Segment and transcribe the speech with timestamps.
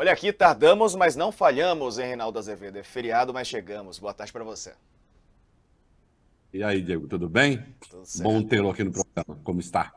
[0.00, 2.78] Olha aqui, tardamos, mas não falhamos, hein, Reinaldo Azevedo?
[2.78, 3.98] É feriado, mas chegamos.
[3.98, 4.72] Boa tarde para você.
[6.54, 7.64] E aí, Diego, tudo bem?
[7.90, 8.22] Tudo certo.
[8.22, 9.42] Bom tê-lo aqui no programa.
[9.42, 9.92] Como está?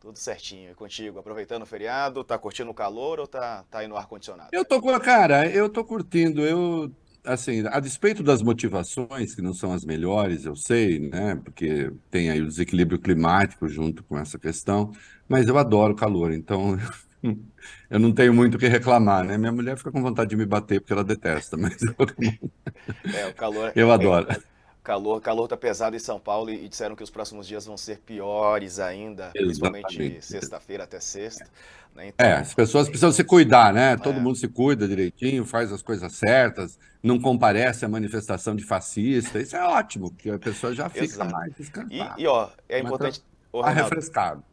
[0.00, 0.72] Tudo certinho.
[0.72, 1.20] E contigo?
[1.20, 4.48] Aproveitando o feriado, tá curtindo o calor ou tá, tá aí no ar-condicionado?
[4.50, 6.44] Eu tô, cara, eu tô curtindo.
[6.44, 6.90] Eu,
[7.22, 11.36] assim, a despeito das motivações, que não são as melhores, eu sei, né?
[11.36, 14.90] Porque tem aí o desequilíbrio climático junto com essa questão,
[15.28, 16.76] mas eu adoro calor, então
[17.90, 19.36] eu não tenho muito o que reclamar, né?
[19.38, 21.94] Minha mulher fica com vontade de me bater porque ela detesta, mas eu,
[23.14, 24.30] é, o calor eu adoro.
[24.30, 24.38] É,
[24.82, 27.98] calor, calor tá pesado em São Paulo e, disseram que os próximos dias vão ser
[27.98, 29.86] piores ainda, Exatamente.
[29.86, 31.46] principalmente sexta-feira até sexta.
[31.94, 32.08] Né?
[32.08, 33.96] Então, é, as pessoas precisam se cuidar, né?
[33.96, 34.20] Todo é.
[34.20, 39.40] mundo se cuida direitinho, faz as coisas certas, não comparece à manifestação de fascista.
[39.40, 41.32] Isso é ótimo, porque a pessoa já fica Exato.
[41.32, 42.14] mais descansada.
[42.18, 43.22] E, e, ó, é importante.
[43.52, 44.44] Tá, refrescado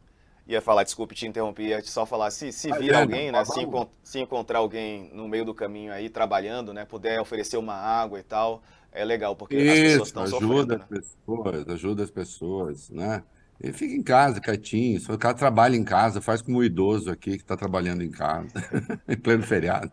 [0.46, 3.60] ia falar, desculpe te interromper, ia só falar, se, se vir é, alguém, né, se,
[3.60, 8.18] encont se, encontrar alguém no meio do caminho aí, trabalhando, né, puder oferecer uma água
[8.18, 10.52] e tal, é legal, porque Isso, as pessoas estão sofrendo.
[10.52, 10.86] ajuda as né?
[10.90, 13.22] pessoas, ajuda as pessoas, né,
[13.62, 17.10] e fica em casa, quietinho, se o cara trabalha em casa, faz como o idoso
[17.10, 18.52] aqui que está trabalhando em casa,
[19.08, 19.90] em pleno feriado.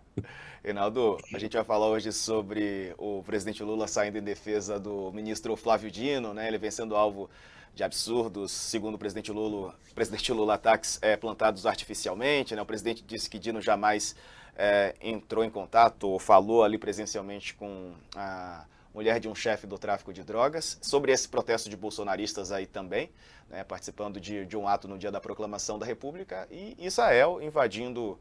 [0.64, 5.56] Reinaldo, a gente vai falar hoje sobre o presidente Lula saindo em defesa do ministro
[5.56, 7.30] Flávio Dino, né, ele vencendo alvo
[7.74, 12.56] de absurdos, segundo o presidente Lula, presidente Lula, ataques é, plantados artificialmente.
[12.56, 12.62] Né?
[12.62, 14.16] O presidente disse que Dino jamais
[14.56, 19.78] é, entrou em contato ou falou ali presencialmente com a mulher de um chefe do
[19.78, 20.78] tráfico de drogas.
[20.82, 23.10] Sobre esse protesto de bolsonaristas aí também,
[23.50, 28.20] né, participando de, de um ato no dia da proclamação da República, e Israel invadindo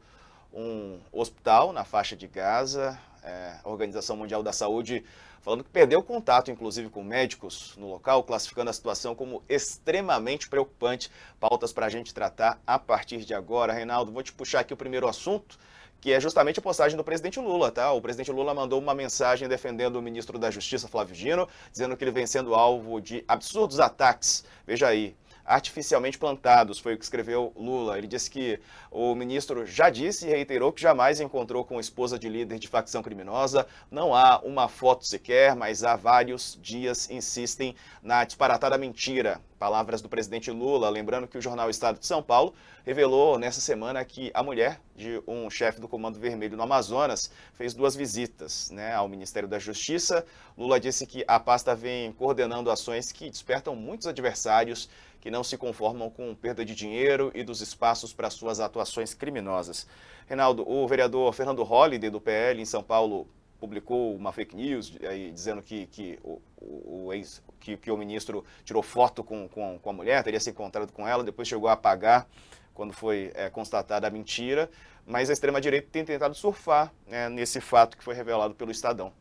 [0.53, 2.97] um hospital na faixa de Gaza.
[3.23, 5.03] É, Organização Mundial da Saúde
[5.41, 11.11] falando que perdeu contato, inclusive, com médicos no local, classificando a situação como extremamente preocupante.
[11.39, 13.73] Pautas para a gente tratar a partir de agora.
[13.73, 15.57] Reinaldo, vou te puxar aqui o primeiro assunto,
[15.99, 17.91] que é justamente a postagem do presidente Lula, tá?
[17.91, 22.03] O presidente Lula mandou uma mensagem defendendo o ministro da Justiça, Flávio Dino, dizendo que
[22.03, 24.43] ele vem sendo alvo de absurdos ataques.
[24.65, 25.15] Veja aí,
[25.51, 27.97] artificialmente plantados, foi o que escreveu Lula.
[27.97, 28.57] Ele disse que
[28.89, 33.03] o ministro já disse e reiterou que jamais encontrou com esposa de líder de facção
[33.03, 33.67] criminosa.
[33.91, 39.41] Não há uma foto sequer, mas há vários dias insistem na disparatada mentira.
[39.59, 44.03] Palavras do presidente Lula, lembrando que o jornal Estado de São Paulo revelou nessa semana
[44.03, 48.93] que a mulher de um chefe do Comando Vermelho no Amazonas fez duas visitas né,
[48.93, 50.25] ao Ministério da Justiça.
[50.57, 54.89] Lula disse que a pasta vem coordenando ações que despertam muitos adversários
[55.21, 59.87] que não se conformam com perda de dinheiro e dos espaços para suas atuações criminosas.
[60.27, 63.27] Reinaldo, o vereador Fernando Holliday, do PL em São Paulo,
[63.59, 68.43] publicou uma fake news aí, dizendo que, que, o, o ex, que, que, o ministro
[68.65, 71.73] tirou foto com, com, com, a mulher, teria se encontrado com ela, depois chegou a
[71.73, 72.27] apagar
[72.73, 74.67] quando foi é, constatada a mentira,
[75.05, 79.13] mas a extrema-direita tem tentado surfar né, nesse fato que foi revelado pelo Estadão.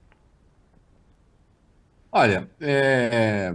[2.11, 3.55] Olha, é,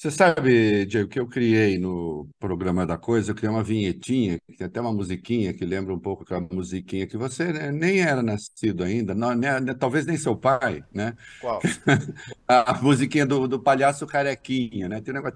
[0.00, 4.56] você sabe, Diego, que eu criei no programa da coisa, eu criei uma vinhetinha, que
[4.56, 8.22] tem até uma musiquinha que lembra um pouco aquela musiquinha que você né, nem era
[8.22, 11.14] nascido ainda, não, né, né, talvez nem seu pai, né?
[11.38, 11.60] Qual?
[12.48, 15.02] a musiquinha do, do palhaço carequinha, né?
[15.02, 15.34] Tem um negócio.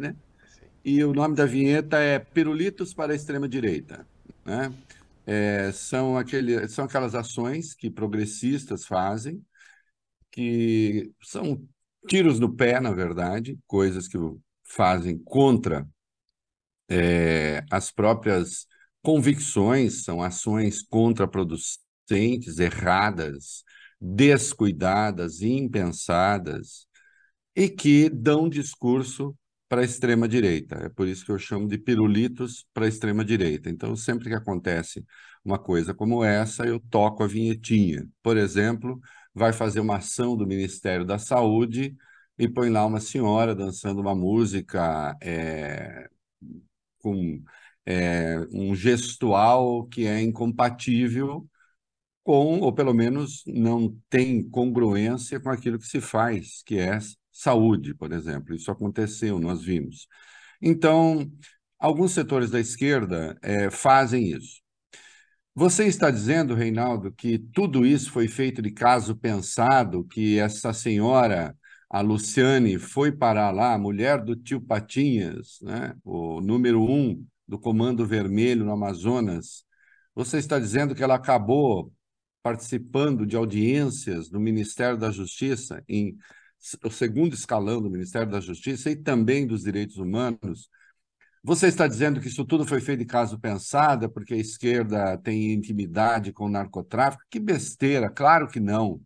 [0.00, 0.16] Né?
[0.84, 4.04] E o nome da vinheta é Pirulitos para a Extrema-Direita.
[4.44, 4.74] Né?
[5.24, 9.40] É, são, aquele, são aquelas ações que progressistas fazem,
[10.32, 11.64] que são
[12.08, 14.18] tiros no pé, na verdade, coisas que
[14.64, 15.86] fazem contra
[16.88, 18.66] é, as próprias
[19.02, 23.62] convicções, são ações contraproducentes, erradas,
[24.00, 26.86] descuidadas, impensadas,
[27.56, 29.36] e que dão discurso
[29.68, 30.76] para a extrema-direita.
[30.76, 33.70] É por isso que eu chamo de pirulitos para a extrema-direita.
[33.70, 35.04] Então, sempre que acontece
[35.44, 38.08] uma coisa como essa, eu toco a vinhetinha.
[38.22, 39.00] Por exemplo,
[39.34, 41.96] vai fazer uma ação do Ministério da Saúde
[42.38, 46.08] e põe lá uma senhora dançando uma música é,
[46.98, 47.42] com
[47.86, 51.48] é, um gestual que é incompatível
[52.24, 56.98] com, ou pelo menos não tem congruência com aquilo que se faz, que é
[57.30, 58.54] saúde, por exemplo.
[58.54, 60.08] Isso aconteceu, nós vimos.
[60.60, 61.30] Então,
[61.78, 64.63] alguns setores da esquerda é, fazem isso.
[65.56, 71.56] Você está dizendo, Reinaldo, que tudo isso foi feito de caso pensado, que essa senhora,
[71.88, 75.94] a Luciane, foi parar lá, a mulher do tio Patinhas, né?
[76.04, 79.64] o número um do Comando Vermelho no Amazonas.
[80.12, 81.92] Você está dizendo que ela acabou
[82.42, 86.16] participando de audiências no Ministério da Justiça, em
[86.82, 90.68] o segundo escalão do Ministério da Justiça e também dos Direitos Humanos,
[91.46, 95.52] Você está dizendo que isso tudo foi feito de caso pensado, porque a esquerda tem
[95.52, 97.22] intimidade com o narcotráfico?
[97.28, 98.98] Que besteira, claro que não.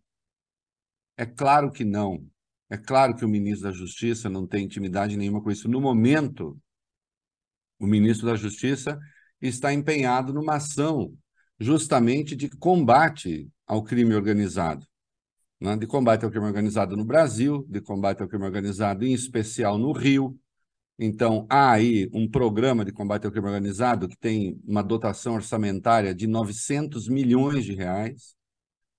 [1.17, 2.25] É claro que não.
[2.69, 5.67] É claro que o ministro da Justiça não tem intimidade nenhuma com isso.
[5.67, 6.57] No momento,
[7.77, 8.97] o ministro da Justiça
[9.41, 11.13] está empenhado numa ação
[11.59, 14.87] justamente de combate ao crime organizado.
[15.59, 15.75] Né?
[15.75, 19.91] De combate ao crime organizado no Brasil, de combate ao crime organizado, em especial no
[19.91, 20.39] Rio,
[21.01, 26.13] então, há aí um programa de combate ao crime organizado que tem uma dotação orçamentária
[26.13, 28.35] de 900 milhões de reais.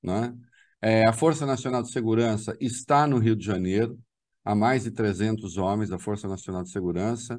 [0.03, 0.35] Né?
[0.81, 3.99] É, a Força Nacional de Segurança está no Rio de Janeiro,
[4.43, 7.39] há mais de 300 homens da Força Nacional de Segurança.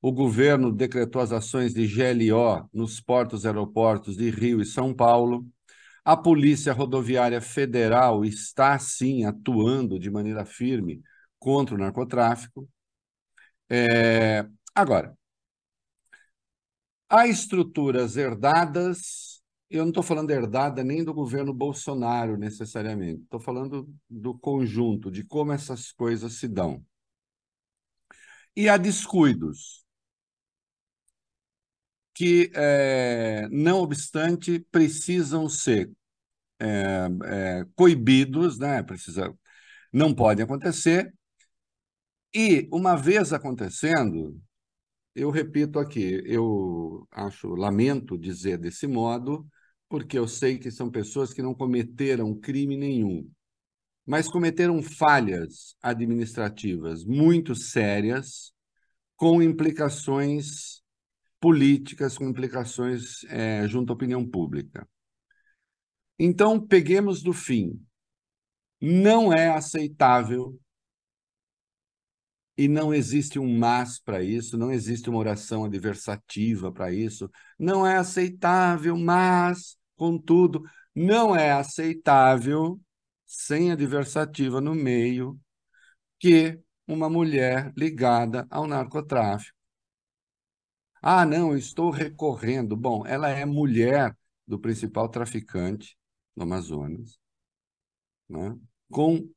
[0.00, 4.92] O governo decretou as ações de GLO nos portos e aeroportos de Rio e São
[4.92, 5.46] Paulo.
[6.04, 11.00] A Polícia Rodoviária Federal está, sim, atuando de maneira firme
[11.38, 12.68] contra o narcotráfico.
[13.74, 15.16] É, agora,
[17.08, 19.40] há estruturas herdadas,
[19.70, 25.24] eu não estou falando herdada nem do governo Bolsonaro necessariamente, estou falando do conjunto, de
[25.24, 26.84] como essas coisas se dão.
[28.56, 29.84] E há descuidos
[32.14, 35.90] que, é, não obstante, precisam ser
[36.60, 37.08] é,
[37.60, 38.82] é, coibidos, né?
[38.82, 39.34] Precisa,
[39.92, 41.12] não podem acontecer,
[42.34, 44.40] e, uma vez acontecendo,
[45.14, 49.46] eu repito aqui, eu acho, lamento dizer desse modo,
[49.88, 53.30] porque eu sei que são pessoas que não cometeram crime nenhum,
[54.06, 58.52] mas cometeram falhas administrativas muito sérias,
[59.16, 60.82] com implicações
[61.38, 64.88] políticas, com implicações é, junto à opinião pública.
[66.18, 67.80] Então, peguemos do fim.
[68.80, 70.58] Não é aceitável
[72.56, 77.30] e não existe um mas para isso, não existe uma oração adversativa para isso.
[77.58, 80.62] Não é aceitável, mas, contudo,
[80.94, 82.80] não é aceitável,
[83.26, 85.38] sem adversativa no meio,
[86.18, 89.56] que uma mulher ligada ao narcotráfico.
[91.00, 92.76] Ah, não, estou recorrendo.
[92.76, 94.16] Bom, ela é mulher
[94.46, 95.96] do principal traficante
[96.36, 97.18] no Amazonas,
[98.28, 98.56] né?
[98.90, 99.28] com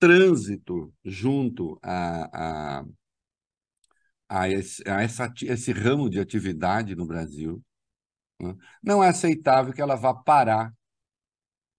[0.00, 2.84] trânsito junto a, a,
[4.28, 7.62] a, esse, a essa, esse ramo de atividade no Brasil,
[8.40, 8.56] né?
[8.82, 10.74] não é aceitável que ela vá parar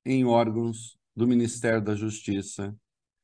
[0.06, 2.75] em órgãos do Ministério da Justiça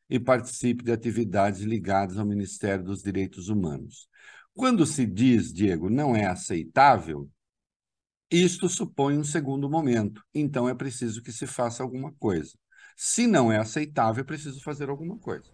[0.09, 4.09] e participe de atividades ligadas ao Ministério dos Direitos Humanos.
[4.53, 7.29] Quando se diz, Diego, não é aceitável,
[8.31, 10.23] isto supõe um segundo momento.
[10.33, 12.57] Então é preciso que se faça alguma coisa.
[12.97, 15.45] Se não é aceitável, é preciso fazer alguma coisa.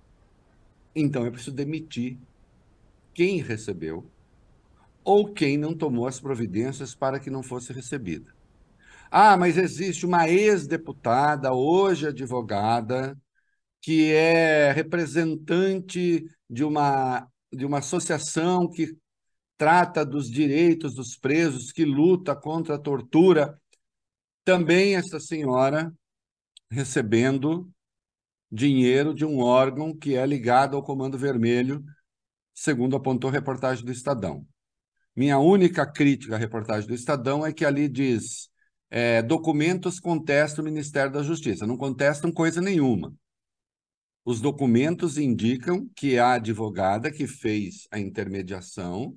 [0.96, 2.18] Então é preciso demitir
[3.14, 4.10] quem recebeu
[5.04, 8.34] ou quem não tomou as providências para que não fosse recebida.
[9.12, 13.20] Ah, mas existe uma ex-deputada, hoje advogada,
[13.82, 18.98] que é representante de uma, de uma associação que
[19.58, 23.60] trata dos direitos dos presos, que luta contra a tortura.
[24.46, 25.94] Também essa senhora
[26.74, 27.72] recebendo
[28.52, 31.84] dinheiro de um órgão que é ligado ao Comando Vermelho,
[32.54, 34.46] segundo apontou reportagem do Estadão.
[35.16, 38.50] Minha única crítica à reportagem do Estadão é que ali diz
[38.90, 41.66] é, documentos contestam o Ministério da Justiça.
[41.66, 43.14] Não contestam coisa nenhuma.
[44.26, 49.16] Os documentos indicam que a advogada que fez a intermediação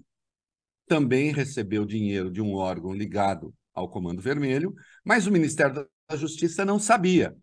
[0.87, 6.65] também recebeu dinheiro de um órgão ligado ao Comando Vermelho, mas o Ministério da Justiça
[6.65, 7.37] não sabia.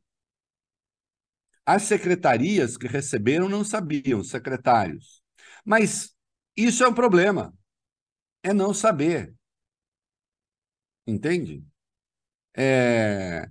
[1.66, 5.22] As secretarias que receberam não sabiam, secretários.
[5.66, 6.16] Mas
[6.58, 7.54] isso é um problema.
[8.44, 9.34] É não saber.
[11.08, 11.64] Entende?
[12.56, 13.48] É,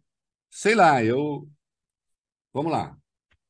[0.50, 1.48] sei lá, eu.
[2.52, 2.96] Vamos lá.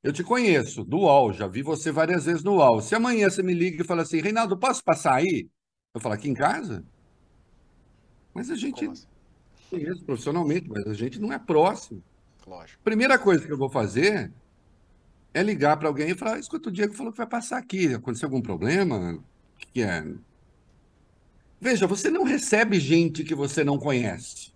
[0.02, 2.80] Eu te conheço, do UOL, já vi você várias vezes no UOL.
[2.80, 5.48] Se amanhã você me liga e fala assim, Reinaldo, posso passar aí?
[5.94, 6.84] Eu falo, aqui em casa?
[8.34, 9.06] Mas a gente assim?
[9.70, 12.02] conhece profissionalmente, mas a gente não é próximo.
[12.46, 12.82] Lógico.
[12.82, 14.32] Primeira coisa que eu vou fazer
[15.34, 17.94] é ligar para alguém e falar: escuta, o Diego falou que vai passar aqui.
[17.94, 19.14] Aconteceu algum problema?
[19.14, 19.22] O
[19.72, 20.04] que é?
[21.60, 24.52] Veja, você não recebe gente que você não conhece.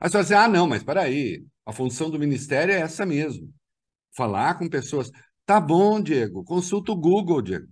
[0.00, 3.52] Aí você vai dizer: ah, não, mas aí, a função do ministério é essa mesmo.
[4.14, 5.10] Falar com pessoas.
[5.44, 7.68] Tá bom, Diego, consulta o Google, Diego.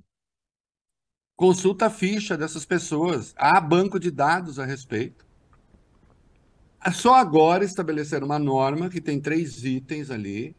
[1.36, 3.32] Consulta a ficha dessas pessoas.
[3.36, 5.24] Há banco de dados a respeito.
[6.84, 10.56] É só agora estabelecer uma norma que tem três itens ali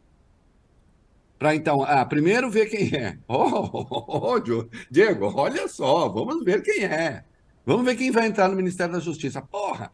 [1.41, 3.17] Para então, ah, primeiro ver quem é.
[3.27, 7.25] Oh, oh, oh, Diego, olha só, vamos ver quem é.
[7.65, 9.41] Vamos ver quem vai entrar no Ministério da Justiça.
[9.41, 9.91] Porra,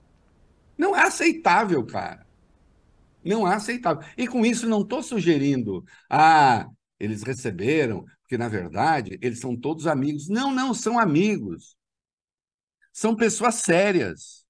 [0.78, 2.28] não é aceitável, cara.
[3.24, 4.04] Não é aceitável.
[4.18, 6.68] E com isso não estou sugerindo, ah,
[7.00, 10.28] eles receberam, porque na verdade eles são todos amigos.
[10.28, 11.78] Não, não, são amigos.
[12.92, 14.46] São pessoas sérias.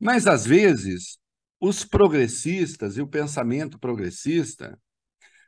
[0.00, 1.18] Mas às vezes
[1.60, 4.80] os progressistas e o pensamento progressista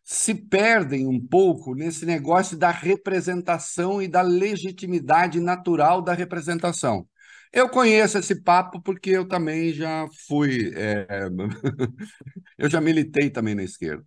[0.04, 7.08] se perdem um pouco nesse negócio da representação e da legitimidade natural da representação.
[7.50, 10.72] Eu conheço esse papo porque eu também já fui.
[10.76, 11.06] É...
[12.58, 14.04] eu já militei também na esquerda.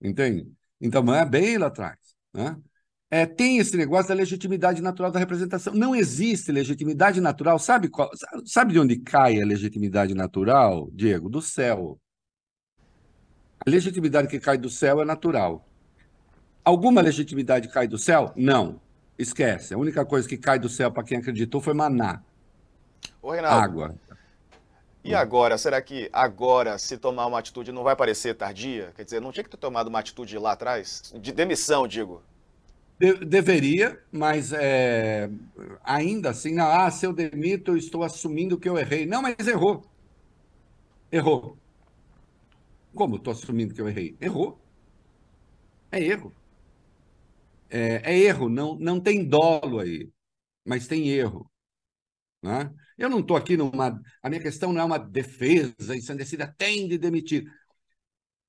[0.00, 0.46] Entende?
[0.80, 1.98] Então, é bem lá atrás.
[2.32, 2.56] Né?
[3.10, 5.74] É, tem esse negócio da legitimidade natural da representação.
[5.74, 7.58] Não existe legitimidade natural.
[7.58, 8.10] Sabe, qual,
[8.44, 11.28] sabe de onde cai a legitimidade natural, Diego?
[11.28, 11.98] Do céu.
[13.66, 15.66] A legitimidade que cai do céu é natural.
[16.64, 18.32] Alguma legitimidade cai do céu?
[18.36, 18.80] Não.
[19.18, 19.74] Esquece.
[19.74, 22.22] A única coisa que cai do céu para quem acreditou foi maná.
[23.22, 23.64] Ô, Reinaldo.
[23.64, 23.94] Água.
[25.04, 28.90] E agora, será que agora, se tomar uma atitude, não vai parecer tardia?
[28.96, 31.12] Quer dizer, não tinha que ter tomado uma atitude lá atrás?
[31.20, 32.22] De demissão, digo.
[32.98, 35.28] De, deveria, mas é,
[35.82, 39.04] ainda assim, ah, se eu demito, eu estou assumindo que eu errei.
[39.04, 39.84] Não, mas errou.
[41.12, 41.58] Errou.
[42.94, 44.16] Como estou assumindo que eu errei?
[44.20, 44.58] Errou.
[45.90, 46.32] É erro.
[47.68, 50.10] É, é, erro, não, não tem dolo aí,
[50.64, 51.50] mas tem erro.
[52.42, 52.72] Né?
[52.96, 54.00] Eu não estou aqui numa.
[54.22, 57.44] A minha questão não é uma defesa ensandecida, tem de demitir.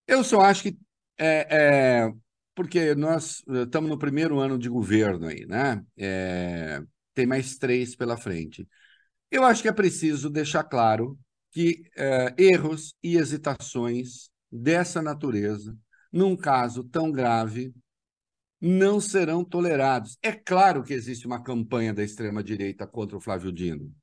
[0.08, 0.78] Eu só acho que.
[1.18, 2.14] É, é,
[2.54, 5.84] porque nós estamos no primeiro ano de governo aí, né?
[5.98, 6.82] É,
[7.14, 8.68] tem mais três pela frente.
[9.32, 11.18] Eu acho que é preciso deixar claro
[11.52, 15.78] que é, erros e hesitações dessa natureza,
[16.12, 17.74] num caso tão grave,
[18.60, 20.18] não serão tolerados.
[20.22, 23.94] É claro que existe uma campanha da extrema-direita contra o Flávio Dino.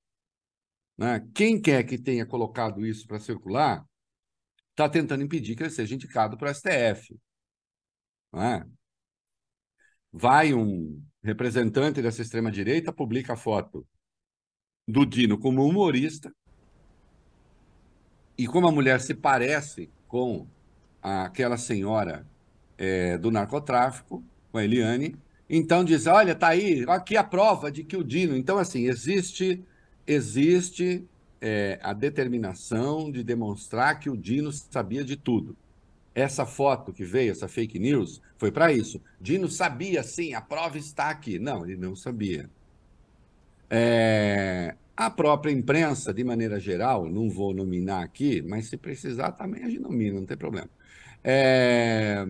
[0.96, 1.26] Né?
[1.34, 3.84] Quem quer que tenha colocado isso para circular
[4.70, 7.18] está tentando impedir que ele seja indicado para o STF.
[8.32, 8.64] Né?
[10.12, 13.86] Vai um representante dessa extrema-direita, publica a foto
[14.86, 16.34] do Dino como humorista,
[18.36, 20.46] e como a mulher se parece com
[21.02, 22.26] aquela senhora
[22.76, 25.16] é, do narcotráfico, com a Eliane.
[25.48, 28.36] Então diz, olha, tá aí, aqui a prova de que o Dino.
[28.36, 29.64] Então, assim, existe,
[30.06, 31.08] existe
[31.40, 35.56] é, a determinação de demonstrar que o Dino sabia de tudo.
[36.14, 39.00] Essa foto que veio, essa fake news, foi para isso.
[39.18, 41.38] Dino sabia, sim, a prova está aqui.
[41.38, 42.50] Não, ele não sabia.
[43.70, 49.64] É, a própria imprensa, de maneira geral, não vou nominar aqui, mas se precisar também
[49.64, 50.68] a gente nomina, não tem problema.
[51.24, 52.26] É...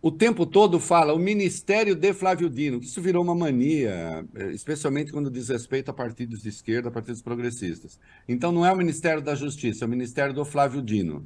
[0.00, 5.12] O tempo todo fala o Ministério de Flávio Dino, que isso virou uma mania, especialmente
[5.12, 8.00] quando diz respeito a partidos de esquerda, a partidos progressistas.
[8.28, 11.24] Então não é o Ministério da Justiça, é o Ministério do Flávio Dino.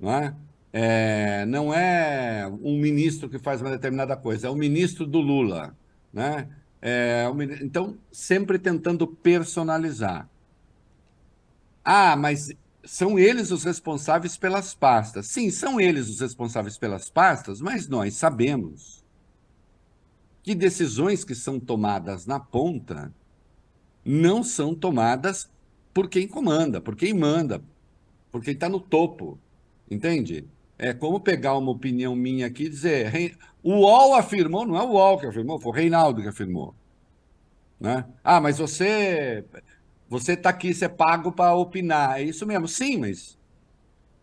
[0.00, 0.34] Não é?
[0.72, 5.76] é não é um ministro que faz uma determinada coisa, é o ministro do Lula.
[6.10, 6.48] Né?
[6.86, 7.24] É,
[7.62, 10.28] então, sempre tentando personalizar.
[11.84, 12.50] Ah, mas
[12.84, 15.26] são eles os responsáveis pelas pastas.
[15.28, 19.02] Sim, são eles os responsáveis pelas pastas, mas nós sabemos
[20.42, 23.12] que decisões que são tomadas na ponta
[24.04, 25.50] não são tomadas
[25.94, 27.62] por quem comanda, por quem manda,
[28.32, 29.38] por quem está no topo.
[29.90, 30.46] Entende?
[30.78, 34.92] É como pegar uma opinião minha aqui e dizer: o UOL afirmou, não é o
[34.92, 36.74] UOL que afirmou, foi o Reinaldo que afirmou.
[37.80, 38.04] Né?
[38.22, 39.44] Ah, mas você
[40.08, 42.20] você está aqui, você é pago para opinar.
[42.20, 42.68] É isso mesmo.
[42.68, 43.38] Sim, mas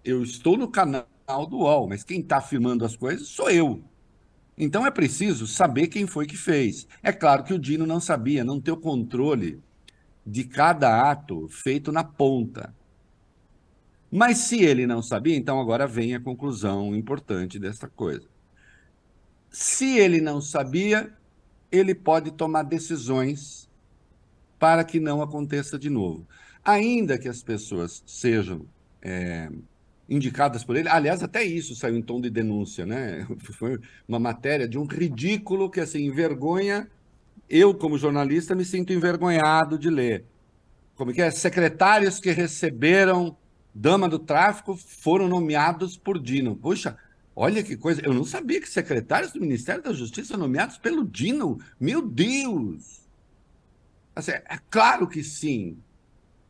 [0.04, 1.06] eu estou no canal
[1.50, 3.84] do UOL, mas quem está afirmando as coisas sou eu.
[4.58, 6.88] Então é preciso saber quem foi que fez.
[7.02, 9.60] É claro que o Dino não sabia, não tem o controle
[10.26, 12.74] de cada ato feito na ponta.
[14.12, 18.28] Mas se ele não sabia, então agora vem a conclusão importante dessa coisa.
[19.50, 21.14] Se ele não sabia,
[21.72, 23.70] ele pode tomar decisões
[24.60, 26.28] para que não aconteça de novo.
[26.64, 28.66] Ainda que as pessoas sejam
[29.02, 29.50] é,
[30.10, 33.26] indicadas por ele, aliás, até isso saiu em tom de denúncia, né?
[33.58, 36.88] Foi uma matéria de um ridículo que, assim, envergonha.
[37.50, 40.26] Eu, como jornalista, me sinto envergonhado de ler.
[40.96, 41.32] Como que é?
[41.32, 43.36] Secretários que receberam
[43.74, 46.56] dama do tráfico foram nomeados por Dino.
[46.56, 46.98] Puxa,
[47.36, 48.02] olha que coisa.
[48.02, 51.60] Eu não sabia que secretários do Ministério da Justiça nomeados pelo Dino.
[51.80, 53.02] Meu Deus!
[54.16, 55.78] Assim, é claro que sim.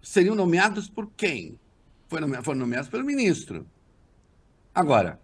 [0.01, 1.59] Seriam nomeados por quem?
[2.07, 3.67] Foram nomeados pelo ministro.
[4.73, 5.21] Agora,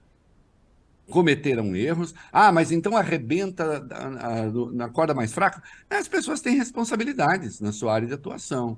[1.10, 2.14] cometeram erros.
[2.32, 3.86] Ah, mas então arrebenta
[4.72, 5.64] na corda mais fraca?
[5.90, 8.78] As pessoas têm responsabilidades na sua área de atuação.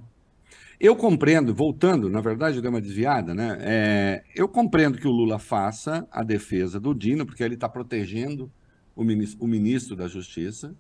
[0.80, 3.58] Eu compreendo, voltando, na verdade, eu dei uma desviada, né?
[3.60, 8.50] É, eu compreendo que o Lula faça a defesa do Dino, porque ele está protegendo
[8.96, 10.74] o ministro, o ministro, da Justiça.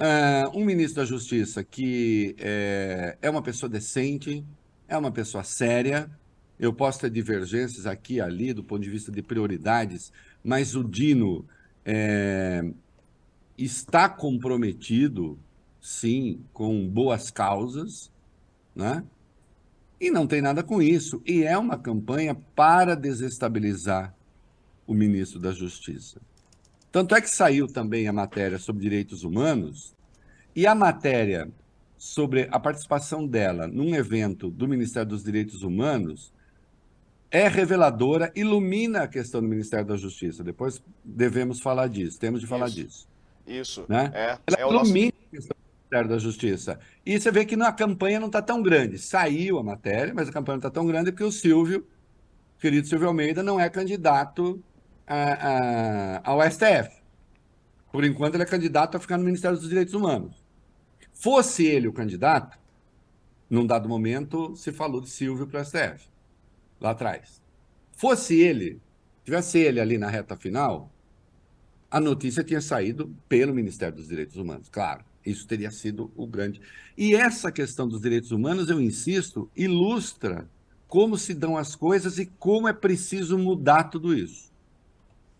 [0.00, 4.42] Uh, um ministro da Justiça que é, é uma pessoa decente,
[4.88, 6.10] é uma pessoa séria.
[6.58, 10.10] Eu posso ter divergências aqui e ali do ponto de vista de prioridades,
[10.42, 11.44] mas o Dino
[11.84, 12.64] é,
[13.58, 15.38] está comprometido,
[15.82, 18.11] sim, com boas causas
[18.74, 19.04] né?
[20.00, 21.22] E não tem nada com isso.
[21.24, 24.14] E é uma campanha para desestabilizar
[24.86, 26.20] o ministro da Justiça.
[26.90, 29.94] Tanto é que saiu também a matéria sobre direitos humanos
[30.54, 31.48] e a matéria
[31.96, 36.32] sobre a participação dela num evento do Ministério dos Direitos Humanos
[37.30, 40.44] é reveladora, ilumina a questão do Ministério da Justiça.
[40.44, 42.76] Depois devemos falar disso, temos de falar isso.
[42.76, 43.08] disso.
[43.46, 43.84] Isso.
[43.88, 44.10] Né?
[44.12, 45.11] É, Ela é ilumina
[45.92, 46.80] Ministério da Justiça.
[47.04, 48.98] E você vê que a campanha não está tão grande.
[48.98, 51.86] Saiu a matéria, mas a campanha não está tão grande porque o Silvio,
[52.58, 54.62] querido Silvio Almeida, não é candidato
[55.06, 57.02] a, a, ao STF.
[57.92, 60.42] Por enquanto, ele é candidato a ficar no Ministério dos Direitos Humanos.
[61.12, 62.58] Fosse ele o candidato,
[63.50, 66.08] num dado momento se falou de Silvio para o STF,
[66.80, 67.42] lá atrás.
[67.92, 68.80] Fosse ele,
[69.24, 70.90] tivesse ele ali na reta final,
[71.90, 75.11] a notícia tinha saído pelo Ministério dos Direitos Humanos, claro.
[75.24, 76.60] Isso teria sido o grande.
[76.96, 80.48] E essa questão dos direitos humanos, eu insisto, ilustra
[80.88, 84.52] como se dão as coisas e como é preciso mudar tudo isso.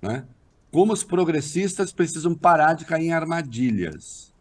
[0.00, 0.24] Né?
[0.70, 4.32] Como os progressistas precisam parar de cair em armadilhas.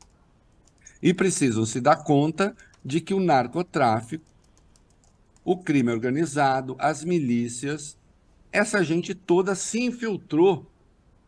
[1.01, 2.55] E precisam se dar conta
[2.85, 4.23] de que o narcotráfico,
[5.43, 7.97] o crime organizado, as milícias,
[8.51, 10.69] essa gente toda se infiltrou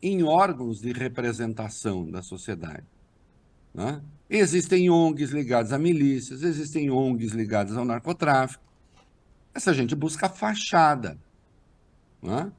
[0.01, 2.92] em órgãos de representação da sociedade.
[3.73, 4.01] Né?
[4.29, 8.63] Existem ONGs ligadas a milícias, existem ONGs ligadas ao narcotráfico.
[9.53, 11.17] Essa gente busca fachada
[12.21, 12.51] né?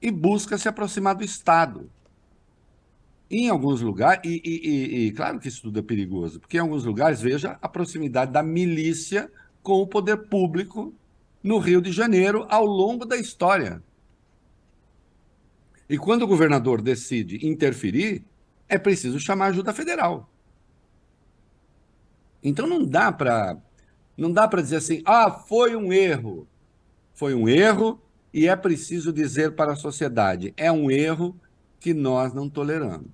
[0.00, 1.90] e busca se aproximar do Estado.
[3.28, 6.60] Em alguns lugares, e, e, e, e, claro que isso tudo é perigoso, porque em
[6.60, 9.28] alguns lugares, veja a proximidade da milícia
[9.64, 10.94] com o poder público
[11.42, 13.82] no Rio de Janeiro ao longo da história.
[15.88, 18.24] E quando o governador decide interferir,
[18.68, 20.30] é preciso chamar ajuda federal.
[22.46, 23.56] Então não dá para
[24.16, 26.46] não dá para dizer assim: "Ah, foi um erro".
[27.12, 28.00] Foi um erro
[28.32, 31.34] e é preciso dizer para a sociedade: é um erro
[31.80, 33.10] que nós não toleramos.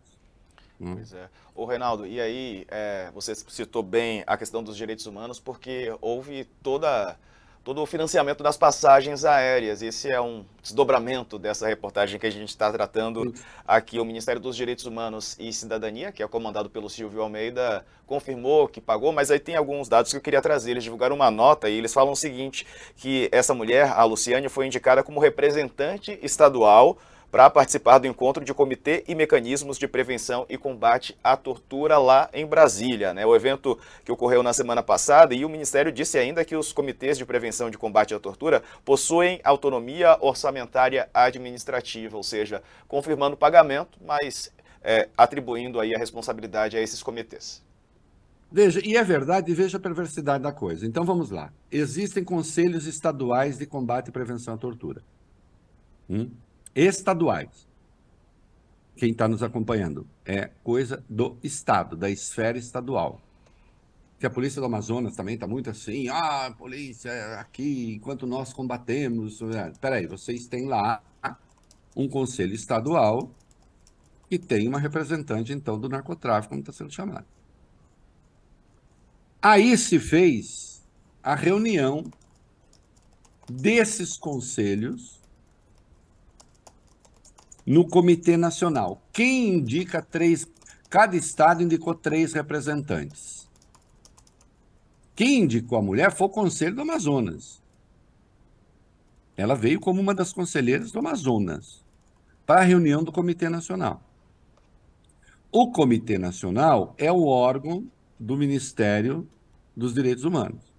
[0.81, 0.95] Hum.
[0.95, 1.31] Pois é.
[1.55, 6.45] Ô, Reinaldo, e aí é, você citou bem a questão dos direitos humanos, porque houve
[6.63, 7.17] toda
[7.65, 9.83] todo o financiamento das passagens aéreas.
[9.83, 13.33] Esse é um desdobramento dessa reportagem que a gente está tratando
[13.67, 14.01] aqui.
[14.01, 18.81] O Ministério dos Direitos Humanos e Cidadania, que é comandado pelo Silvio Almeida, confirmou que
[18.81, 20.73] pagou, mas aí tem alguns dados que eu queria trazer.
[20.73, 24.67] Eles divulgaram uma nota e eles falam o seguinte, que essa mulher, a Luciane, foi
[24.67, 26.99] indicada como representante estadual
[27.33, 32.29] para participar do encontro de Comitê e Mecanismos de Prevenção e Combate à Tortura lá
[32.35, 33.15] em Brasília.
[33.15, 33.25] Né?
[33.25, 37.17] O evento que ocorreu na semana passada e o Ministério disse ainda que os comitês
[37.17, 43.99] de prevenção de combate à tortura possuem autonomia orçamentária administrativa, ou seja, confirmando o pagamento,
[44.05, 47.63] mas é, atribuindo aí a responsabilidade a esses comitês.
[48.51, 50.87] Veja, e é verdade, veja a perversidade da coisa.
[50.87, 51.51] Então vamos lá.
[51.71, 55.03] Existem conselhos estaduais de combate e prevenção à tortura.
[56.11, 56.31] Hum?
[56.75, 57.69] Estaduais.
[58.97, 63.21] Quem está nos acompanhando é coisa do Estado, da esfera estadual.
[64.19, 69.41] Que a polícia do Amazonas também está muito assim, ah, polícia aqui, enquanto nós combatemos.
[69.73, 71.03] Espera aí, vocês têm lá
[71.97, 73.31] um conselho estadual
[74.29, 77.27] que tem uma representante, então, do narcotráfico, como está sendo chamado.
[79.43, 80.83] Aí se fez
[81.23, 82.05] a reunião
[83.51, 85.22] desses conselhos
[87.67, 89.03] no Comitê Nacional.
[89.13, 90.47] Quem indica três?
[90.91, 93.49] Cada estado indicou três representantes.
[95.15, 97.63] Quem indicou a mulher foi o Conselho do Amazonas.
[99.37, 101.83] Ela veio como uma das conselheiras do Amazonas
[102.45, 104.03] para a reunião do Comitê Nacional.
[105.51, 107.87] O Comitê Nacional é o órgão
[108.19, 109.29] do Ministério
[109.77, 110.73] dos Direitos Humanos.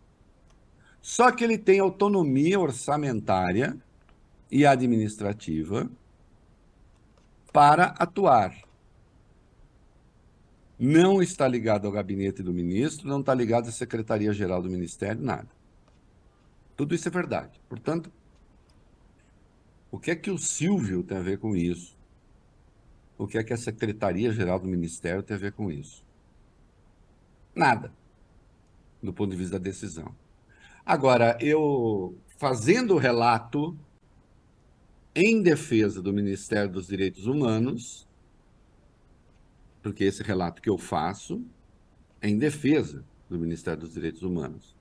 [1.02, 3.78] Só que ele tem autonomia orçamentária
[4.52, 5.90] e administrativa
[7.54, 8.54] para atuar.
[10.78, 15.48] Não está ligado ao gabinete do ministro, não está ligado à secretaria-geral do ministério, nada.
[16.76, 17.62] Tudo isso é verdade.
[17.70, 18.12] Portanto,
[19.90, 21.96] o que é que o Silvio tem a ver com isso?
[23.18, 26.04] o que é que a Secretaria-Geral do Ministério tem a ver com isso?
[27.56, 27.94] Nada,
[29.02, 30.14] do ponto de vista da decisão.
[30.86, 33.78] Agora, eu fazendo o relato
[35.16, 38.08] em defesa do Ministério dos Direitos Humanos,
[39.82, 41.44] porque esse relato que eu faço
[42.22, 44.76] é em defesa do Ministério dos Direitos Humanos.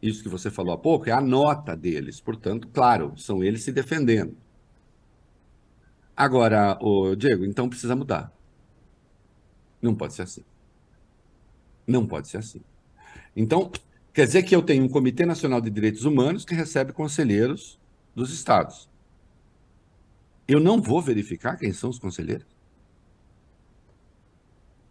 [0.00, 3.72] Isso que você falou há pouco é a nota deles, portanto, claro, são eles se
[3.72, 4.36] defendendo.
[6.16, 8.32] Agora, o Diego, então precisa mudar.
[9.82, 10.44] Não pode ser assim.
[11.86, 12.60] Não pode ser assim.
[13.34, 13.70] Então,
[14.12, 17.80] quer dizer que eu tenho um Comitê Nacional de Direitos Humanos que recebe conselheiros
[18.14, 18.88] dos estados.
[20.46, 22.46] Eu não vou verificar quem são os conselheiros?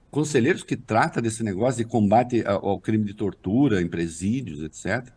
[0.10, 5.12] Conselheiros que tratam desse negócio de combate ao crime de tortura em presídios, etc.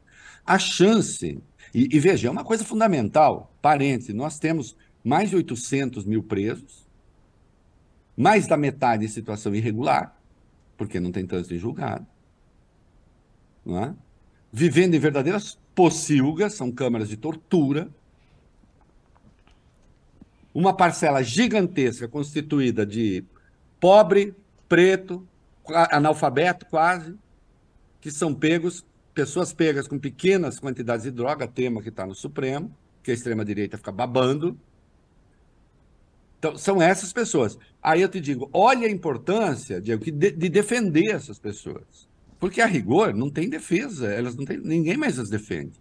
[0.44, 1.42] A chance,
[1.74, 6.86] e, e veja, é uma coisa fundamental, parêntese, nós temos mais de 800 mil presos,
[8.16, 10.18] mais da metade em situação irregular,
[10.76, 12.06] porque não tem trânsito em julgado,
[13.64, 13.94] não é?
[14.52, 17.90] vivendo em verdadeiras pocilgas, são câmaras de tortura,
[20.58, 23.22] uma parcela gigantesca constituída de
[23.78, 24.34] pobre,
[24.66, 25.28] preto,
[25.68, 27.14] analfabeto quase,
[28.00, 32.74] que são pegos, pessoas pegas com pequenas quantidades de droga, tema que está no Supremo,
[33.02, 34.58] que a extrema-direita fica babando,
[36.38, 37.58] então, são essas pessoas.
[37.82, 42.08] Aí eu te digo, olha a importância, Diego, de, de defender essas pessoas.
[42.38, 45.78] Porque, a rigor, não tem defesa, elas não têm, ninguém mais as defende.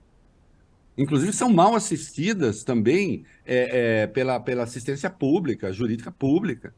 [0.97, 6.73] Inclusive, são mal assistidas também é, é, pela, pela assistência pública, jurídica pública.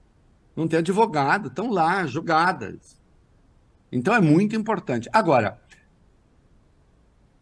[0.56, 3.00] Não tem advogado, estão lá, jogadas.
[3.92, 5.08] Então, é muito importante.
[5.14, 5.62] Agora,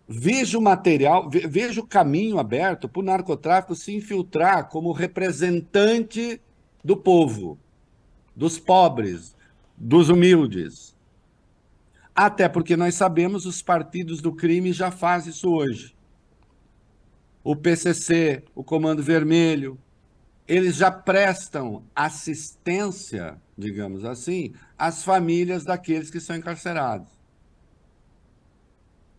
[0.08, 6.42] veja o material, veja o caminho aberto para o narcotráfico se infiltrar como representante
[6.84, 7.58] do povo,
[8.36, 9.34] dos pobres,
[9.78, 10.94] dos humildes.
[12.14, 15.95] Até porque nós sabemos os partidos do crime já fazem isso hoje.
[17.46, 19.78] O PCC, o Comando Vermelho,
[20.48, 27.08] eles já prestam assistência, digamos assim, às famílias daqueles que são encarcerados.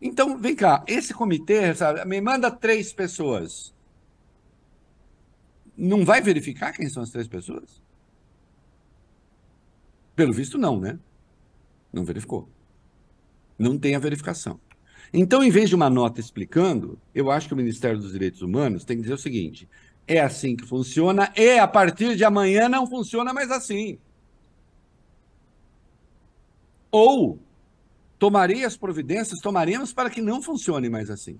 [0.02, 3.72] Então, vem cá, esse comitê, sabe, me manda três pessoas.
[5.76, 7.80] Não vai verificar quem são as três pessoas?
[10.16, 10.98] Pelo visto, não, né?
[11.92, 12.48] Não verificou.
[13.56, 14.58] Não tem a verificação.
[15.12, 18.84] Então, em vez de uma nota explicando, eu acho que o Ministério dos Direitos Humanos
[18.84, 19.68] tem que dizer o seguinte:
[20.06, 23.98] é assim que funciona, e a partir de amanhã não funciona mais assim.
[26.90, 27.38] Ou
[28.18, 31.38] tomarei as providências, tomaremos para que não funcione mais assim.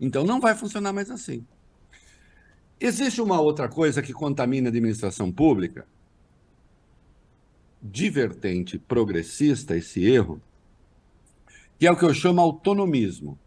[0.00, 1.44] Então não vai funcionar mais assim.
[2.80, 5.86] Existe uma outra coisa que contamina a administração pública,
[7.82, 10.40] divertente, progressista, esse erro,
[11.80, 13.38] que é o que eu chamo autonomismo.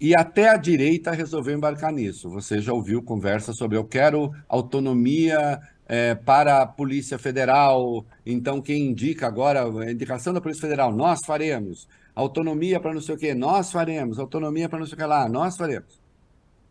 [0.00, 2.30] E até a direita resolveu embarcar nisso.
[2.30, 8.06] Você já ouviu conversa sobre eu quero autonomia é, para a Polícia Federal.
[8.24, 11.88] Então, quem indica agora, a indicação da Polícia Federal, nós faremos.
[12.14, 14.20] Autonomia para não sei o quê, nós faremos.
[14.20, 16.00] Autonomia para não sei o que lá, nós faremos.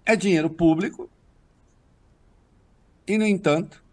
[0.06, 1.10] É dinheiro público.
[3.06, 3.84] E, no entanto,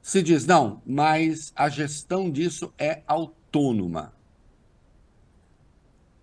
[0.00, 4.18] se diz, não, mas a gestão disso é autônoma.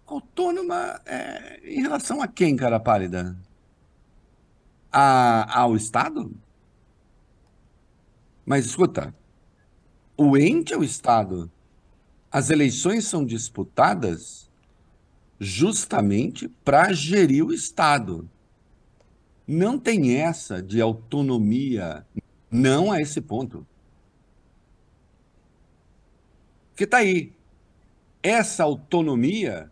[0.08, 3.38] Autônoma é, em relação a quem, cara pálida?
[4.92, 6.34] A, ao Estado?
[8.46, 9.14] Mas escuta,
[10.16, 11.52] o ente é o Estado.
[12.32, 14.50] As eleições são disputadas
[15.40, 18.30] justamente para gerir o Estado.
[19.46, 22.06] Não tem essa de autonomia,
[22.50, 23.68] não a esse ponto.
[26.76, 27.34] Que está aí.
[28.22, 29.70] Essa autonomia,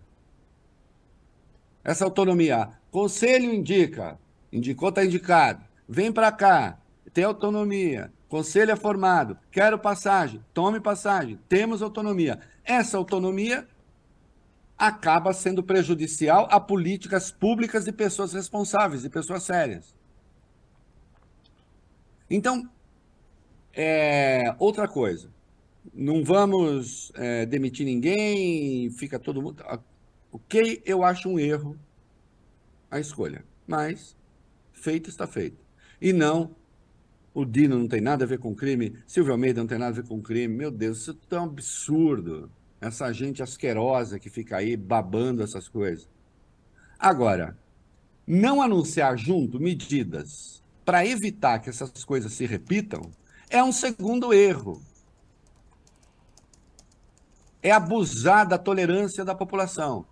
[1.85, 4.19] essa autonomia, conselho indica,
[4.51, 6.77] indicou, está indicado, vem para cá,
[7.13, 12.39] tem autonomia, Conselho é formado, quero passagem, tome passagem, temos autonomia.
[12.63, 13.67] Essa autonomia
[14.77, 19.95] acaba sendo prejudicial a políticas públicas de pessoas responsáveis, de pessoas sérias.
[22.29, 22.67] Então,
[23.73, 25.29] é, outra coisa,
[25.93, 29.63] não vamos é, demitir ninguém, fica todo mundo.
[30.35, 31.79] Ok, eu acho um erro
[32.91, 34.17] a escolha, mas
[34.73, 35.63] feito está feito.
[36.01, 36.53] E não
[37.33, 40.01] o Dino não tem nada a ver com crime, Silvio Almeida não tem nada a
[40.01, 40.53] ver com crime.
[40.53, 42.51] Meu Deus, isso é tão absurdo.
[42.81, 46.09] Essa gente asquerosa que fica aí babando essas coisas.
[46.99, 47.57] Agora,
[48.27, 53.09] não anunciar junto medidas para evitar que essas coisas se repitam
[53.49, 54.81] É um segundo erro.
[57.63, 60.05] É abusar da tolerância da população,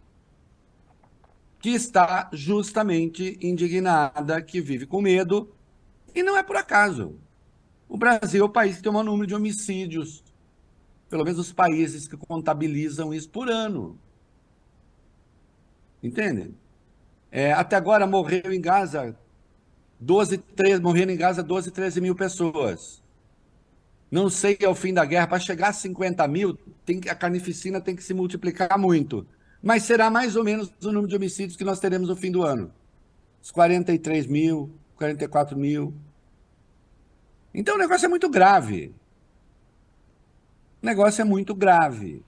[1.63, 5.49] que está justamente indignada, que vive com medo,
[6.13, 7.15] e não é por acaso.
[7.87, 10.21] O Brasil é o país que tem o maior número de homicídios,
[11.09, 13.97] pelo menos os países que contabilizam isso por ano.
[16.03, 16.53] Entendem?
[17.31, 19.17] É, até agora morreu em Gaza
[20.01, 23.01] 12, 13, morrendo em Gaza 12, 13 mil pessoas.
[24.11, 27.95] Não sei ao fim da guerra, para chegar a 50 mil, tem, a carnificina tem
[27.95, 29.25] que se multiplicar muito.
[29.63, 32.43] Mas será mais ou menos o número de homicídios que nós teremos no fim do
[32.43, 32.71] ano.
[33.41, 35.93] Os 43 mil, 44 mil.
[37.53, 38.93] Então o negócio é muito grave.
[40.81, 42.23] O negócio é muito grave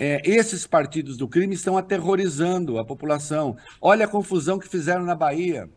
[0.00, 3.54] é, esses partidos do crime estão aterrorizando a população.
[3.82, 5.68] Olha a confusão que fizeram na Bahia.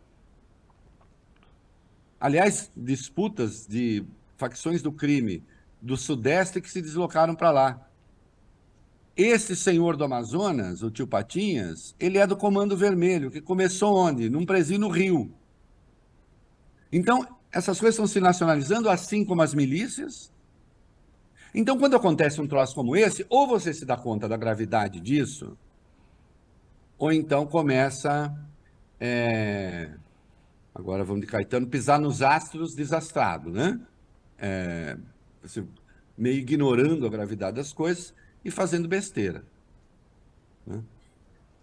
[2.18, 4.06] Aliás, disputas de
[4.38, 5.44] facções do crime
[5.82, 7.90] do Sudeste que se deslocaram para lá.
[9.16, 14.30] Esse senhor do Amazonas, o tio Patinhas, ele é do Comando Vermelho, que começou onde?
[14.30, 15.32] Num presídio no Rio.
[16.92, 20.34] Então, essas coisas estão se nacionalizando, assim como as milícias,
[21.54, 25.56] então, quando acontece um troço como esse, ou você se dá conta da gravidade disso,
[26.98, 28.34] ou então começa.
[29.00, 29.92] É...
[30.74, 33.80] Agora vamos de Caetano, pisar nos astros desastrado, né?
[34.40, 34.98] É...
[36.18, 39.44] meio ignorando a gravidade das coisas e fazendo besteira.
[40.66, 40.82] Né?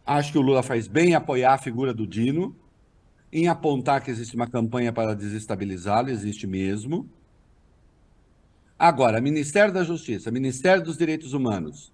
[0.07, 2.57] Acho que o Lula faz bem em apoiar a figura do Dino,
[3.33, 7.09] em apontar que existe uma campanha para desestabilizá-lo, existe mesmo
[8.81, 11.93] Agora, Ministério da Justiça, Ministério dos Direitos Humanos,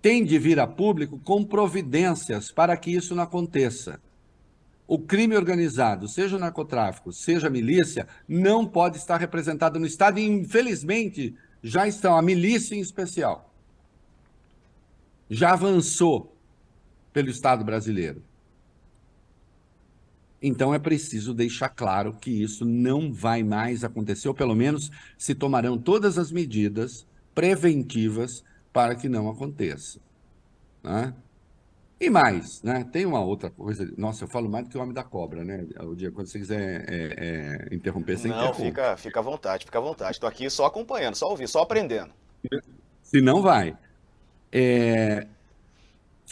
[0.00, 4.00] tem de vir a público com providências para que isso não aconteça.
[4.86, 10.20] O crime organizado, seja o narcotráfico, seja a milícia, não pode estar representado no Estado
[10.20, 12.16] e, infelizmente, já estão.
[12.16, 13.51] A milícia em especial
[15.28, 16.36] já avançou
[17.12, 18.22] pelo Estado brasileiro.
[20.42, 25.34] Então é preciso deixar claro que isso não vai mais acontecer, ou pelo menos se
[25.34, 30.00] tomarão todas as medidas preventivas para que não aconteça.
[30.82, 31.14] Né?
[32.00, 32.82] E mais, né?
[32.90, 33.88] Tem uma outra coisa.
[33.96, 35.64] Nossa, eu falo mais do que o homem da cobra, né?
[35.82, 39.78] O dia quando você quiser é, é, interromper, você Não, fica, fica à vontade, fica
[39.78, 40.10] à vontade.
[40.10, 42.12] Estou aqui só acompanhando, só ouvindo, só aprendendo.
[43.04, 43.78] Se não vai.
[44.52, 45.26] É,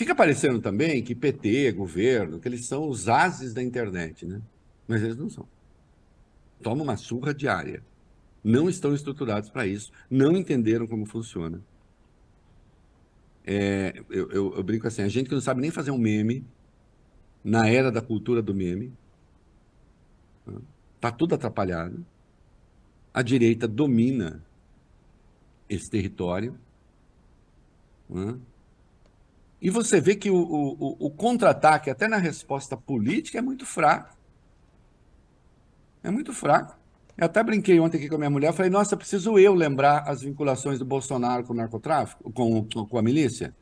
[0.00, 4.40] Fica parecendo também que PT, governo, que eles são os ases da internet, né?
[4.88, 5.46] Mas eles não são.
[6.62, 7.82] Toma uma surra diária.
[8.42, 11.60] Não estão estruturados para isso, não entenderam como funciona.
[13.44, 16.46] É, eu, eu, eu, brinco assim, a gente que não sabe nem fazer um meme,
[17.44, 18.94] na era da cultura do meme,
[20.96, 22.06] está tudo atrapalhado.
[23.12, 24.42] A direita domina
[25.68, 26.58] esse território.
[28.10, 28.36] Né?
[29.62, 34.16] E você vê que o, o, o contra-ataque, até na resposta política, é muito fraco.
[36.02, 36.78] É muito fraco.
[37.16, 40.22] Eu até brinquei ontem aqui com a minha mulher, falei, nossa, preciso eu lembrar as
[40.22, 43.54] vinculações do Bolsonaro com o narcotráfico, com, com a milícia?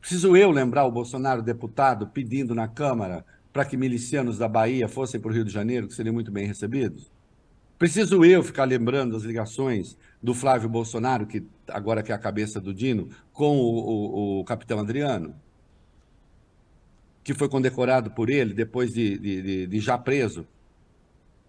[0.00, 5.20] Preciso eu lembrar o Bolsonaro, deputado, pedindo na Câmara para que milicianos da Bahia fossem
[5.20, 7.10] para o Rio de Janeiro, que seriam muito bem recebidos?
[7.78, 12.60] Preciso eu ficar lembrando as ligações do Flávio Bolsonaro, que agora que é a cabeça
[12.60, 15.34] do Dino, com o, o, o capitão Adriano,
[17.22, 20.46] que foi condecorado por ele depois de, de, de, de já preso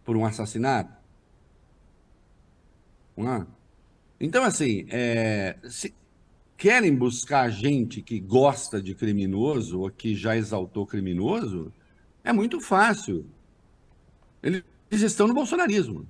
[0.04, 1.00] por um assassinato.
[3.18, 3.46] É?
[4.20, 5.94] Então, assim, é, se
[6.58, 11.72] querem buscar gente que gosta de criminoso ou que já exaltou criminoso,
[12.24, 13.26] é muito fácil.
[14.44, 16.06] Eles estão no bolsonarismo.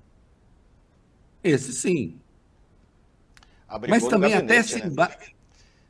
[1.44, 2.20] Esse sim.
[3.70, 4.84] Abrigou Mas também até se.
[4.84, 5.10] Né?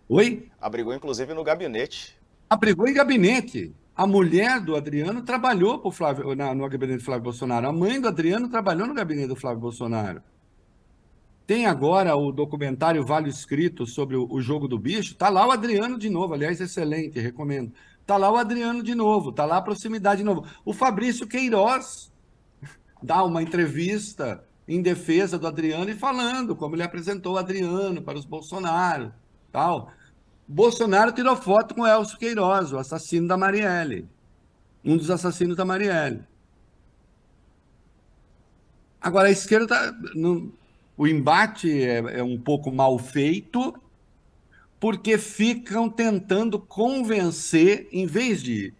[0.09, 0.49] Oi?
[0.59, 2.17] Abrigou, inclusive, no gabinete.
[2.49, 3.73] Abrigou em gabinete.
[3.95, 7.67] A mulher do Adriano trabalhou pro Flávio, na, no gabinete do Flávio Bolsonaro.
[7.67, 10.21] A mãe do Adriano trabalhou no gabinete do Flávio Bolsonaro.
[11.45, 15.15] Tem agora o documentário Vale Escrito sobre o, o, jogo do bicho.
[15.15, 16.33] Tá lá o Adriano de novo.
[16.33, 17.73] Aliás, excelente, recomendo.
[18.05, 19.31] Tá lá o Adriano de novo.
[19.31, 20.45] Tá lá a proximidade de novo.
[20.63, 22.11] O Fabrício Queiroz
[23.01, 28.19] dá uma entrevista em defesa do Adriano e falando como ele apresentou o Adriano para
[28.19, 29.11] os Bolsonaro,
[29.51, 29.91] tal.
[30.47, 34.07] Bolsonaro tirou foto com Elcio Queiroz, o assassino da Marielle,
[34.85, 36.21] um dos assassinos da Marielle.
[39.01, 40.53] Agora a esquerda tá, no,
[40.95, 43.73] o embate é, é um pouco mal feito
[44.79, 48.71] porque ficam tentando convencer, em vez de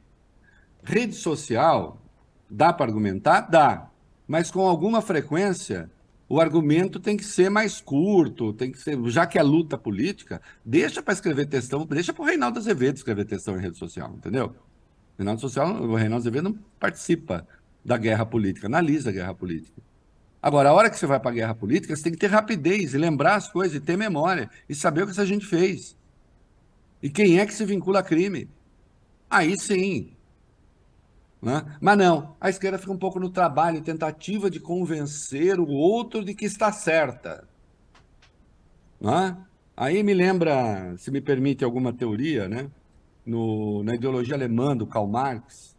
[0.83, 1.99] rede social,
[2.47, 3.41] dá para argumentar?
[3.41, 3.88] Dá
[4.29, 5.89] mas com alguma frequência
[6.29, 10.39] o argumento tem que ser mais curto, tem que ser, já que é luta política,
[10.63, 14.53] deixa para escrever textão, deixa para o Reinaldo Azevedo escrever textão em rede social, entendeu?
[15.15, 17.47] O Reinaldo, social, o Reinaldo Azevedo não participa
[17.83, 19.81] da guerra política, analisa a guerra política.
[20.39, 22.93] Agora, a hora que você vai para a guerra política, você tem que ter rapidez
[22.93, 25.97] e lembrar as coisas, e ter memória, e saber o que essa gente fez.
[27.01, 28.47] E quem é que se vincula a crime.
[29.27, 30.11] Aí sim.
[31.41, 31.77] Né?
[31.79, 36.33] Mas não, a esquerda fica um pouco no trabalho, tentativa de convencer o outro de
[36.33, 37.47] que está certa.
[38.99, 39.37] Né?
[39.75, 42.69] Aí me lembra, se me permite alguma teoria, né?
[43.25, 45.77] No, na ideologia alemã do Karl Marx,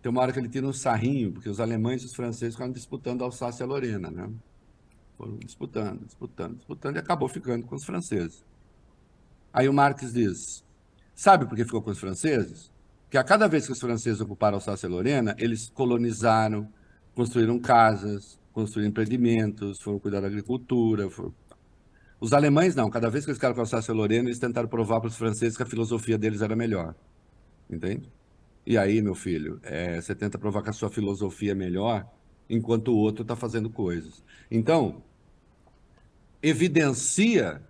[0.00, 2.72] tem uma hora que ele tira um sarrinho, porque os alemães e os franceses ficaram
[2.72, 4.30] disputando a Alsácia-Lorena, né?
[5.18, 8.44] Foram disputando, disputando, disputando, e acabou ficando com os franceses.
[9.52, 10.64] Aí o Marx diz,
[11.14, 12.70] sabe por que ficou com os franceses?
[13.06, 16.68] Porque a cada vez que os franceses ocuparam Alsácia-Lorena, eles colonizaram,
[17.14, 21.08] construíram casas, construíram empreendimentos, foram cuidar da agricultura.
[21.08, 21.32] Foram...
[22.20, 25.16] Os alemães não, cada vez que eles ficaram com Alsácia-Lorena, eles tentaram provar para os
[25.16, 26.96] franceses que a filosofia deles era melhor.
[27.70, 28.10] Entende?
[28.66, 32.04] E aí, meu filho, é, você tenta provar que a sua filosofia é melhor,
[32.50, 34.24] enquanto o outro está fazendo coisas.
[34.50, 35.04] Então,
[36.42, 37.62] evidencia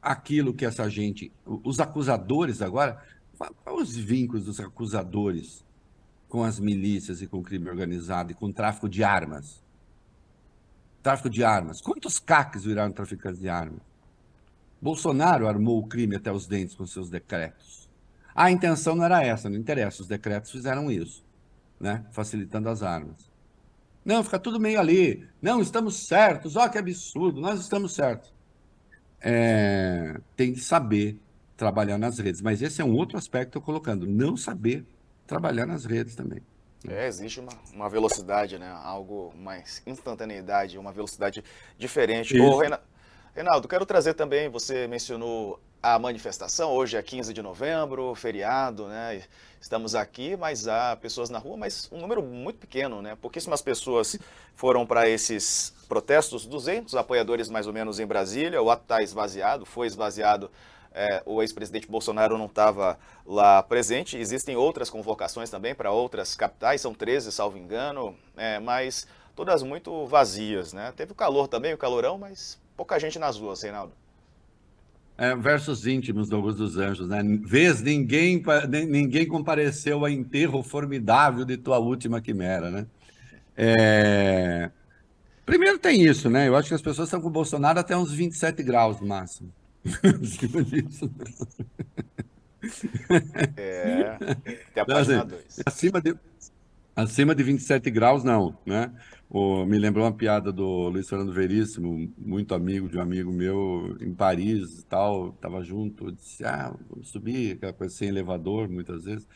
[0.00, 1.32] aquilo que essa gente.
[1.44, 3.02] Os acusadores agora.
[3.66, 5.64] Os vínculos dos acusadores
[6.28, 9.62] com as milícias e com o crime organizado e com o tráfico de armas?
[11.02, 11.80] Tráfico de armas.
[11.80, 13.80] Quantos CACs viraram traficantes de armas?
[14.80, 17.88] Bolsonaro armou o crime até os dentes com seus decretos.
[18.34, 20.02] A intenção não era essa, não interessa.
[20.02, 21.24] Os decretos fizeram isso,
[21.80, 22.04] né?
[22.10, 23.30] facilitando as armas.
[24.04, 25.26] Não, fica tudo meio ali.
[25.40, 26.54] Não, estamos certos.
[26.54, 28.32] Olha que absurdo, nós estamos certos.
[29.20, 31.18] É, tem que saber
[31.56, 32.40] trabalhar nas redes.
[32.40, 34.06] Mas esse é um outro aspecto que eu colocando.
[34.06, 34.84] Não saber
[35.26, 36.40] trabalhar nas redes também.
[36.88, 38.70] É, existe uma, uma velocidade, né?
[38.84, 41.42] Algo mais instantaneidade, uma velocidade
[41.78, 42.38] diferente.
[42.38, 42.60] Ô,
[43.34, 46.72] Reinaldo, quero trazer também, você mencionou a manifestação.
[46.72, 49.22] Hoje é 15 de novembro, feriado, né?
[49.60, 53.16] Estamos aqui, mas há pessoas na rua, mas um número muito pequeno, né?
[53.20, 54.18] Pouquíssimas pessoas
[54.54, 58.62] foram para esses protestos, 200 apoiadores mais ou menos em Brasília.
[58.62, 60.50] O ato está esvaziado, foi esvaziado.
[60.98, 64.16] É, o ex-presidente Bolsonaro não estava lá presente.
[64.16, 70.06] Existem outras convocações também para outras capitais, são 13, salvo engano, é, mas todas muito
[70.06, 70.90] vazias, né?
[70.96, 73.92] Teve o calor também, o calorão, mas pouca gente nas ruas, Reinaldo.
[75.18, 77.22] É, versos íntimos do Augusto dos Anjos, né?
[77.44, 78.42] Vês, ninguém,
[78.88, 82.86] ninguém compareceu ao enterro formidável de tua última quimera, né?
[83.54, 84.70] É...
[85.44, 86.48] Primeiro tem isso, né?
[86.48, 89.52] Eu acho que as pessoas estão com o Bolsonaro até uns 27 graus no máximo.
[90.22, 91.10] Acima disso.
[93.56, 94.16] É,
[94.74, 95.44] tem a página 2.
[95.44, 96.16] Assim, acima de,
[96.94, 98.92] acima de 27 graus, não, né?
[99.28, 103.96] O, me lembrou uma piada do Luiz Fernando Veríssimo, muito amigo de um amigo meu
[104.00, 109.04] em Paris e tal, estava junto, disse, ah, vamos subir, aquela coisa sem elevador, muitas
[109.04, 109.26] vezes.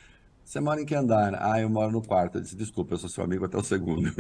[0.45, 1.35] Você mora em que andar?
[1.41, 2.39] Ah, eu moro no quarto.
[2.39, 4.11] Eu disse, desculpa, eu sou seu amigo até o segundo.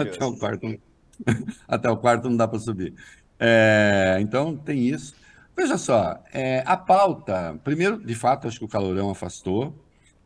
[0.00, 0.80] até o quarto,
[1.68, 2.94] até o quarto não dá para subir.
[3.38, 5.14] É, então, tem isso.
[5.56, 9.74] Veja só, é, a pauta, primeiro, de fato, acho que o calorão afastou,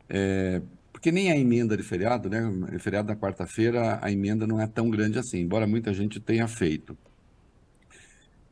[0.09, 2.41] é, porque nem a emenda de feriado, né?
[2.79, 6.97] Feriado na quarta-feira, a emenda não é tão grande assim, embora muita gente tenha feito.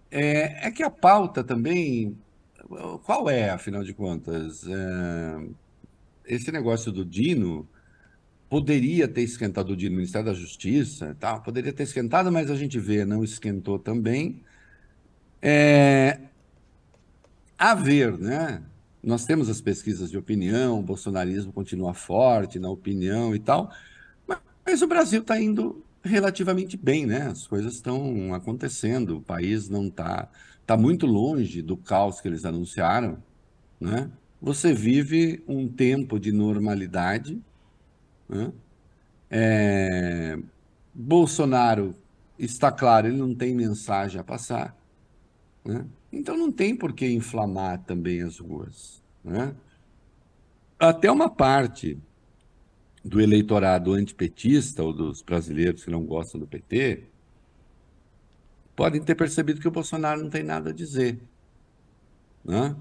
[0.10, 2.17] É, é que a pauta também,
[3.04, 4.65] qual é, afinal de contas?
[4.67, 5.48] É,
[6.26, 7.67] esse negócio do Dino
[8.49, 12.55] poderia ter esquentado o Dino, o Ministério da Justiça, tal, poderia ter esquentado, mas a
[12.55, 14.41] gente vê, não esquentou também.
[15.41, 16.19] É,
[17.57, 18.63] a ver, né?
[19.03, 23.71] Nós temos as pesquisas de opinião, o bolsonarismo continua forte na opinião e tal,
[24.65, 27.27] mas o Brasil está indo relativamente bem, né?
[27.27, 30.29] As coisas estão acontecendo, o país não está
[30.65, 33.17] tá muito longe do caos que eles anunciaram,
[33.79, 34.10] né?
[34.41, 37.41] Você vive um tempo de normalidade,
[39.29, 40.37] É...
[40.93, 41.95] Bolsonaro
[42.37, 44.75] está claro, ele não tem mensagem a passar,
[45.63, 45.86] né?
[46.11, 49.03] Então não tem por que inflamar também as ruas.
[49.23, 49.53] Né?
[50.80, 51.99] Até uma parte
[53.03, 57.03] do eleitorado antipetista ou dos brasileiros que não gostam do PT
[58.75, 61.19] podem ter percebido que o Bolsonaro não tem nada a dizer.
[62.43, 62.75] Né?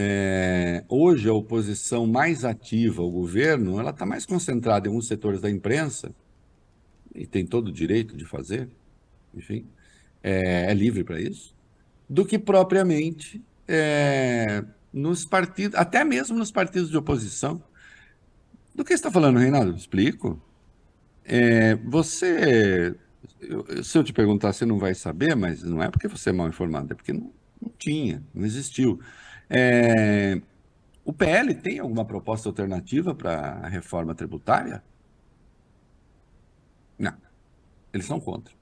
[0.00, 5.40] É, hoje a oposição mais ativa ao governo ela está mais concentrada em alguns setores
[5.40, 6.14] da imprensa
[7.12, 8.68] e tem todo o direito de fazer,
[9.34, 9.66] enfim,
[10.22, 11.52] é, é livre para isso,
[12.08, 17.60] do que propriamente é, nos partidos, até mesmo nos partidos de oposição.
[18.72, 19.74] Do que você está falando, Reinaldo?
[19.74, 20.40] Explico.
[21.24, 22.94] É, você,
[23.40, 26.32] eu, se eu te perguntar, você não vai saber, mas não é porque você é
[26.32, 29.00] mal informado, é porque não, não tinha, não existiu.
[29.50, 30.40] É,
[31.04, 34.82] o PL tem alguma proposta alternativa para a reforma tributária?
[36.98, 37.14] Não.
[37.92, 38.52] Eles são contra.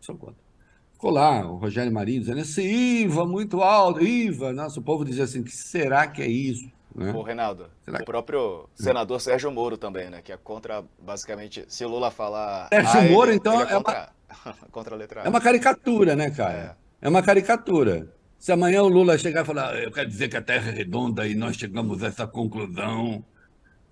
[0.00, 0.48] São contra.
[0.92, 4.52] Ficou lá o Rogério Marinho dizendo esse IVA muito alto, IVA.
[4.52, 6.68] Nossa, o povo dizia assim, que será que é isso?
[6.94, 7.12] Né?
[7.12, 10.22] Ô, Reinaldo, será o próprio senador Sérgio Moro também, né?
[10.22, 12.68] Que é contra, basicamente, se o Lula falar...
[12.68, 14.10] Sérgio ah, Moro, ele, então, ele é, é, contra,
[14.44, 14.54] uma...
[14.72, 16.76] contra a letra É uma caricatura, né, cara?
[17.00, 17.06] É.
[17.06, 18.12] é uma caricatura.
[18.38, 21.26] Se amanhã o Lula chegar e falar, eu quero dizer que a Terra é redonda
[21.26, 23.24] e nós chegamos a essa conclusão.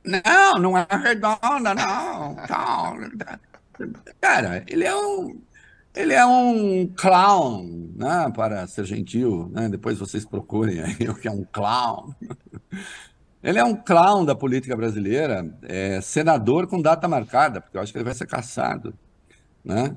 [0.04, 2.36] Não, não é redonda, não.
[4.20, 5.40] Cara, ele é um,
[5.94, 9.50] ele é um clown, né, para ser gentil.
[9.52, 9.68] Né?
[9.68, 12.14] Depois vocês procurem aí o que é um clown.
[13.42, 17.92] Ele é um clown da política brasileira, é senador com data marcada, porque eu acho
[17.92, 18.94] que ele vai ser caçado,
[19.64, 19.96] né?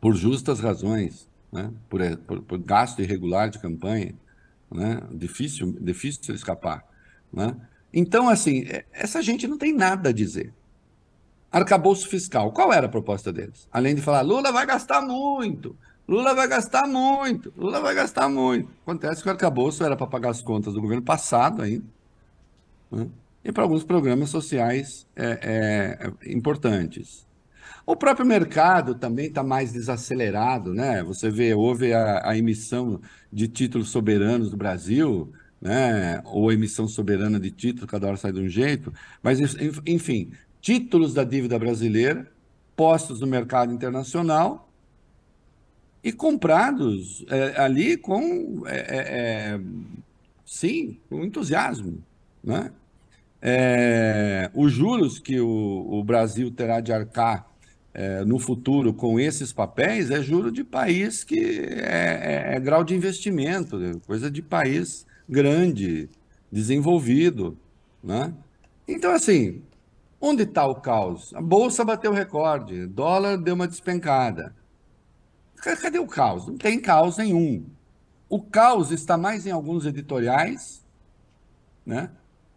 [0.00, 1.70] por justas razões né?
[1.88, 4.14] por, eh, por, por, gasto irregular de campanha,
[4.70, 5.02] né?
[5.12, 6.84] difícil, difícil escapar.
[7.32, 7.54] Né?
[7.92, 10.52] Então, assim, eh, essa gente não tem nada a dizer.
[11.50, 13.68] Arcabouço fiscal, qual era a proposta deles?
[13.70, 15.76] Além de falar, Lula vai gastar muito,
[16.08, 18.70] Lula vai gastar muito, Lula vai gastar muito.
[18.82, 21.84] Acontece que o arcabouço era para pagar as contas do governo passado ainda,
[22.90, 23.06] né?
[23.44, 27.26] e para alguns programas sociais é, é, importantes.
[27.84, 31.02] O próprio mercado também está mais desacelerado, né?
[31.02, 33.00] Você vê, houve a, a, emissão
[33.32, 36.22] de títulos soberanos do Brasil, né?
[36.26, 38.92] Ou emissão soberana de títulos, cada hora sai de um jeito.
[39.22, 39.38] Mas,
[39.84, 40.30] enfim,
[40.60, 42.30] títulos da dívida brasileira
[42.76, 44.70] postos no mercado internacional
[46.02, 49.60] e comprados é, ali com, é, é, é
[50.46, 51.98] sim, com entusiasmo,
[52.42, 52.72] né?
[53.44, 57.51] É, os juros que o, o Brasil terá de arcar
[57.94, 62.82] é, no futuro com esses papéis é juro de país que é, é, é grau
[62.82, 66.08] de investimento, é coisa de país grande,
[66.50, 67.58] desenvolvido.
[68.02, 68.34] Né?
[68.88, 69.62] Então, assim,
[70.20, 71.32] onde está o caos?
[71.34, 74.54] A bolsa bateu recorde, dólar deu uma despencada.
[75.56, 76.46] Cadê o caos?
[76.46, 77.64] Não tem caos nenhum.
[78.28, 80.84] O caos está mais em alguns editoriais,
[81.86, 82.10] né?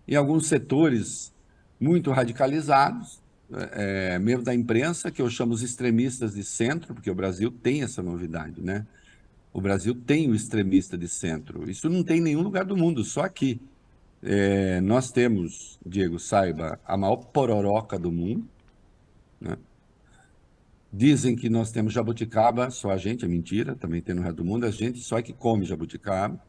[0.08, 1.34] em alguns setores
[1.80, 3.22] muito radicalizados,
[3.52, 7.84] é, mesmo da imprensa, que eu chamo os extremistas de centro, porque o Brasil tem
[7.84, 8.86] essa novidade, né?
[9.54, 11.70] O Brasil tem o extremista de centro.
[11.70, 13.62] Isso não tem em nenhum lugar do mundo, só aqui.
[14.22, 18.46] É, nós temos, Diego, saiba, a maior pororoca do mundo.
[19.40, 19.56] Né?
[20.92, 24.46] Dizem que nós temos jabuticaba, só a gente, é mentira, também tem no resto do
[24.46, 26.40] mundo, a gente só é que come jabuticaba.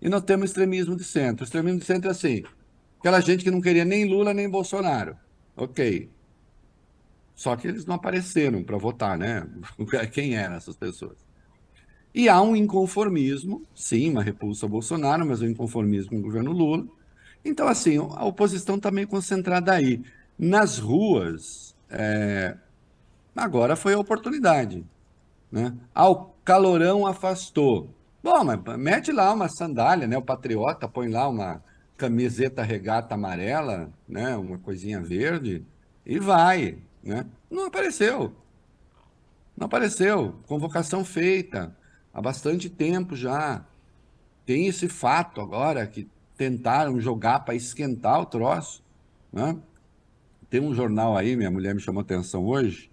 [0.00, 1.42] E nós temos extremismo de centro.
[1.42, 2.44] O extremismo de centro é assim,
[3.00, 5.16] aquela gente que não queria nem Lula nem Bolsonaro.
[5.56, 6.10] Ok,
[7.36, 9.46] só que eles não apareceram para votar, né?
[10.10, 11.18] Quem eram essas pessoas?
[12.14, 16.50] E há um inconformismo, sim, uma repulsa ao Bolsonaro, mas um inconformismo com o governo
[16.50, 16.86] Lula.
[17.44, 20.02] Então, assim, a oposição está meio concentrada aí.
[20.38, 22.56] Nas ruas, é...
[23.36, 24.82] agora foi a oportunidade.
[25.52, 25.74] Né?
[25.94, 27.90] O calorão afastou.
[28.22, 30.16] Bom, mas mete lá uma sandália, né?
[30.16, 31.62] O patriota põe lá uma
[31.98, 34.34] camiseta regata amarela, né?
[34.36, 35.62] Uma coisinha verde
[36.04, 36.78] e vai.
[37.06, 37.24] Né?
[37.48, 38.34] Não apareceu.
[39.56, 40.34] Não apareceu.
[40.48, 41.74] Convocação feita
[42.12, 43.64] há bastante tempo já.
[44.44, 48.84] Tem esse fato agora que tentaram jogar para esquentar o troço.
[49.32, 49.56] Né?
[50.50, 52.90] Tem um jornal aí, minha mulher me chamou atenção hoje,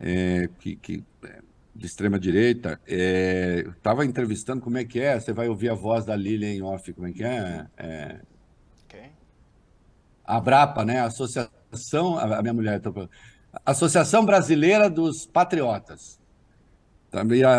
[0.00, 1.42] é, que, que, é,
[1.74, 6.04] de extrema direita, estava é, entrevistando como é que é, você vai ouvir a voz
[6.04, 7.66] da Lilian off, como é que é?
[7.76, 8.20] é
[8.84, 9.10] okay.
[10.24, 11.00] A Brapa, né?
[11.00, 12.80] Associação Associação, a minha mulher,
[13.64, 16.18] Associação Brasileira dos Patriotas.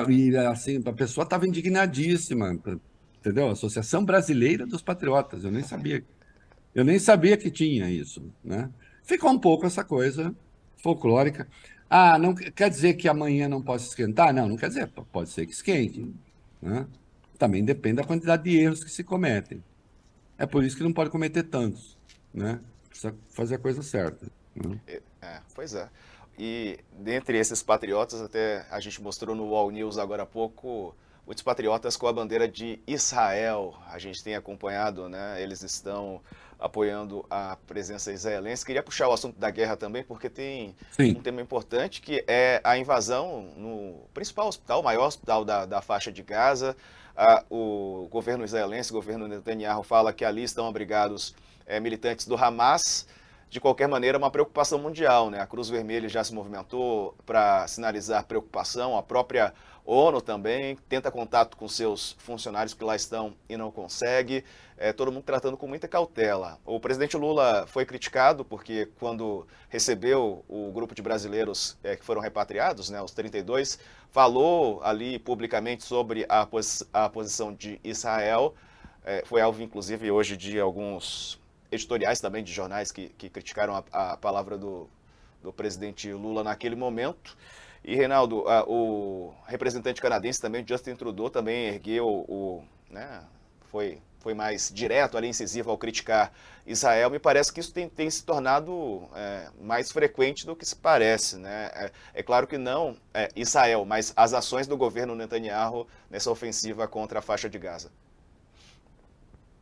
[0.09, 2.59] E, assim, a pessoa estava indignadíssima,
[3.19, 3.49] entendeu?
[3.49, 5.43] Associação Brasileira dos Patriotas.
[5.43, 6.03] Eu nem sabia,
[6.75, 8.69] eu nem sabia que tinha isso, né?
[9.03, 10.35] Ficou um pouco essa coisa
[10.77, 11.47] folclórica.
[11.89, 14.31] Ah, não quer dizer que amanhã não possa esquentar?
[14.31, 14.87] Não, não quer dizer.
[15.11, 16.13] Pode ser que esquente,
[16.61, 16.85] né?
[17.37, 19.63] Também depende da quantidade de erros que se cometem.
[20.37, 21.97] É por isso que não pode cometer tantos,
[22.31, 22.59] né?
[22.89, 24.25] Precisa fazer a coisa certa.
[24.55, 24.79] Né?
[24.87, 25.89] É, é, pois é.
[26.37, 31.43] E dentre esses patriotas, até a gente mostrou no Wall News agora há pouco, muitos
[31.43, 33.75] patriotas com a bandeira de Israel.
[33.87, 35.41] A gente tem acompanhado, né?
[35.41, 36.21] Eles estão
[36.57, 38.65] apoiando a presença israelense.
[38.65, 41.11] Queria puxar o assunto da guerra também, porque tem Sim.
[41.11, 45.81] um tema importante que é a invasão no principal hospital, o maior hospital da, da
[45.81, 46.75] faixa de Gaza.
[47.15, 51.35] Ah, o governo israelense, o governo Netanyahu, fala que ali estão abrigados
[51.69, 53.07] é, militantes do Hamas
[53.49, 55.29] de qualquer maneira, é uma preocupação mundial.
[55.29, 55.39] Né?
[55.39, 59.53] A Cruz Vermelha já se movimentou para sinalizar preocupação, a própria
[59.85, 64.45] ONU também tenta contato com seus funcionários que lá estão e não consegue.
[64.77, 66.59] É, todo mundo tratando com muita cautela.
[66.63, 72.21] O presidente Lula foi criticado porque, quando recebeu o grupo de brasileiros é, que foram
[72.21, 73.79] repatriados, né, os 32,
[74.11, 78.53] falou ali publicamente sobre a, posi a posição de Israel.
[79.03, 81.38] É, foi alvo, inclusive, hoje de alguns
[81.71, 84.89] editoriais também de jornais que, que criticaram a, a palavra do,
[85.41, 87.37] do presidente Lula naquele momento.
[87.83, 92.63] E, Reinaldo, a, o representante canadense também, Justin Trudeau, também ergueu o.
[92.89, 93.23] Né,
[93.69, 96.33] foi, foi mais direto, ali, incisivo ao criticar
[96.65, 97.09] Israel.
[97.09, 101.37] Me parece que isso tem, tem se tornado é, mais frequente do que se parece.
[101.37, 101.71] Né?
[101.73, 106.87] É, é claro que não é, Israel, mas as ações do governo Netanyahu nessa ofensiva
[106.87, 107.91] contra a faixa de Gaza.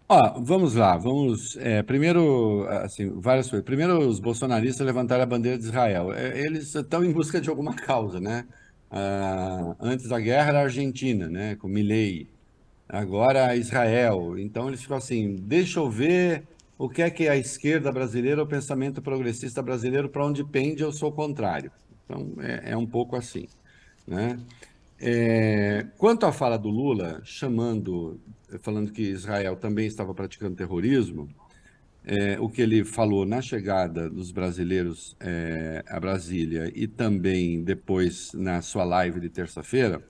[0.09, 1.57] Ó, vamos lá, vamos.
[1.57, 3.65] é, primeiro, assim, várias coisas.
[3.65, 6.13] Primeiro, os bolsonaristas levantaram a bandeira de Israel.
[6.13, 8.47] É, Eles estão em busca de alguma causa, né?
[8.89, 11.55] Ah, antes da guerra era a Argentina, né?
[11.57, 12.29] Com Milei.
[12.89, 14.37] Agora Israel.
[14.39, 16.47] Então eles ficam assim: deixa eu ver
[16.77, 20.83] o que é que é a esquerda brasileira, o pensamento progressista brasileiro, para onde pende,
[20.83, 21.71] eu sou o contrário.
[22.05, 23.47] Então é, é um pouco assim,
[24.07, 24.39] né?
[24.99, 28.19] É, quanto à fala do Lula, chamando,
[28.59, 31.29] falando que Israel também estava praticando terrorismo,
[32.03, 38.31] é, o que ele falou na chegada dos brasileiros é, a Brasília e também depois
[38.33, 40.01] na sua live de terça-feira.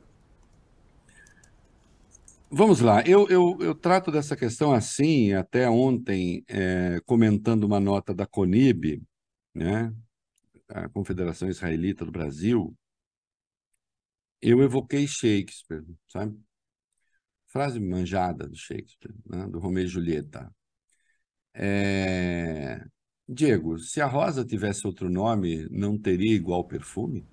[2.49, 8.13] Vamos lá, eu, eu, eu, trato dessa questão assim, até ontem, é, comentando uma nota
[8.13, 9.01] da CONIB,
[9.53, 9.93] né,
[10.69, 12.73] a Confederação Israelita do Brasil,
[14.41, 16.39] eu evoquei Shakespeare, sabe?
[17.58, 19.47] Frase manjada do Shakespeare, né?
[19.47, 20.53] do Romeu e Julieta.
[21.55, 22.86] É...
[23.28, 27.26] Diego, se a rosa tivesse outro nome, não teria igual perfume?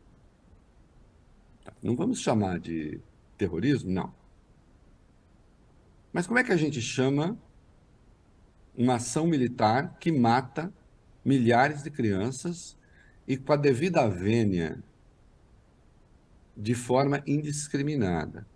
[1.83, 3.03] Não vamos chamar de
[3.37, 3.91] terrorismo?
[3.91, 4.15] Não.
[6.11, 7.39] Mas como é que a gente chama
[8.75, 10.73] uma ação militar que mata
[11.23, 12.79] milhares de crianças
[13.29, 14.83] e com a devida vênia
[16.57, 18.54] de forma indiscriminada.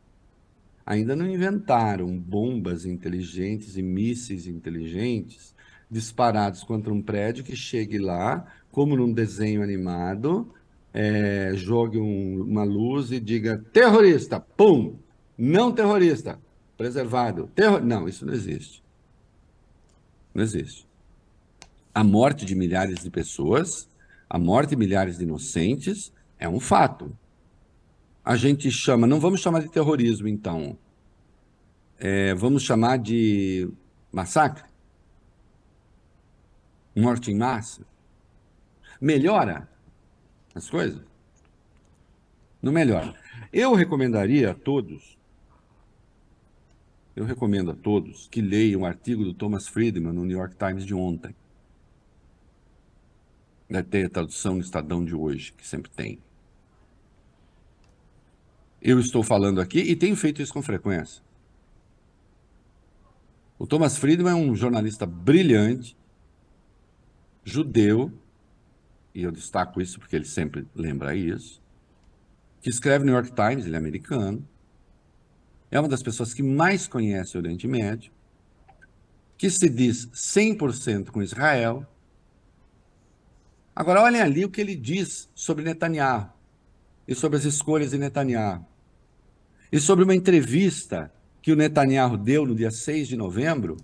[0.88, 5.54] Ainda não inventaram bombas inteligentes e mísseis inteligentes
[5.90, 10.50] disparados contra um prédio que chegue lá, como num desenho animado,
[10.94, 14.96] é, jogue um, uma luz e diga terrorista, pum!
[15.36, 16.38] Não terrorista,
[16.74, 17.50] preservado.
[17.54, 17.84] Terror...
[17.84, 18.82] Não, isso não existe.
[20.34, 20.86] Não existe.
[21.94, 23.86] A morte de milhares de pessoas,
[24.26, 27.14] a morte de milhares de inocentes é um fato
[28.28, 30.76] a gente chama, não vamos chamar de terrorismo, então,
[31.98, 33.72] é, vamos chamar de
[34.12, 34.68] massacre?
[36.94, 37.86] Morte em massa?
[39.00, 39.66] Melhora
[40.54, 41.00] as coisas?
[42.60, 43.14] Não melhora.
[43.50, 45.16] Eu recomendaria a todos,
[47.16, 50.84] eu recomendo a todos que leiam o artigo do Thomas Friedman no New York Times
[50.84, 51.34] de ontem.
[53.70, 56.20] Deve ter a tradução no Estadão de hoje, que sempre tem
[58.80, 61.22] eu estou falando aqui e tenho feito isso com frequência.
[63.58, 65.96] O Thomas Friedman é um jornalista brilhante,
[67.42, 68.12] judeu,
[69.12, 71.60] e eu destaco isso porque ele sempre lembra isso,
[72.60, 74.46] que escreve no New York Times, ele é americano,
[75.70, 78.12] é uma das pessoas que mais conhece o Oriente Médio,
[79.36, 81.86] que se diz 100% com Israel.
[83.74, 86.30] Agora, olhem ali o que ele diz sobre Netanyahu
[87.06, 88.66] e sobre as escolhas de Netanyahu.
[89.70, 91.12] E sobre uma entrevista
[91.42, 93.76] que o Netanyahu deu no dia 6 de novembro,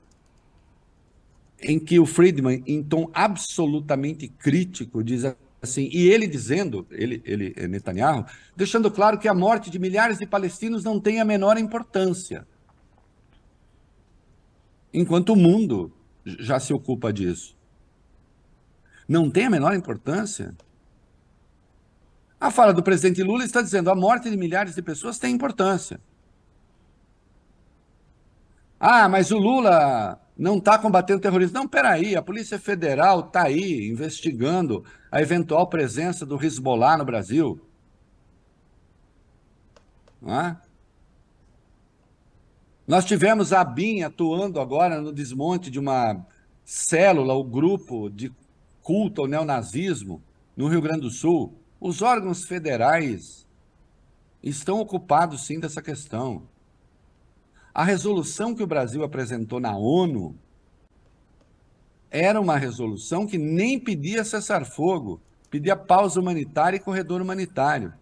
[1.60, 5.24] em que o Friedman, em tom absolutamente crítico, diz
[5.62, 10.26] assim, e ele dizendo, ele, ele Netanyahu, deixando claro que a morte de milhares de
[10.26, 12.46] palestinos não tem a menor importância.
[14.92, 15.92] Enquanto o mundo
[16.24, 17.56] já se ocupa disso.
[19.08, 20.54] Não tem a menor importância.
[22.44, 25.98] A fala do presidente Lula está dizendo a morte de milhares de pessoas tem importância.
[28.78, 31.54] Ah, mas o Lula não está combatendo terrorismo.
[31.54, 37.58] Não, peraí, a Polícia Federal está aí investigando a eventual presença do Hezbollah no Brasil.
[40.26, 40.54] É?
[42.86, 46.26] Nós tivemos a BIM atuando agora no desmonte de uma
[46.62, 48.30] célula, o grupo de
[48.82, 50.22] culto ao neonazismo
[50.54, 51.63] no Rio Grande do Sul.
[51.80, 53.46] Os órgãos federais
[54.42, 56.42] estão ocupados sim dessa questão.
[57.72, 60.38] A resolução que o Brasil apresentou na ONU
[62.10, 65.20] era uma resolução que nem pedia cessar-fogo,
[65.50, 67.92] pedia pausa humanitária e corredor humanitário.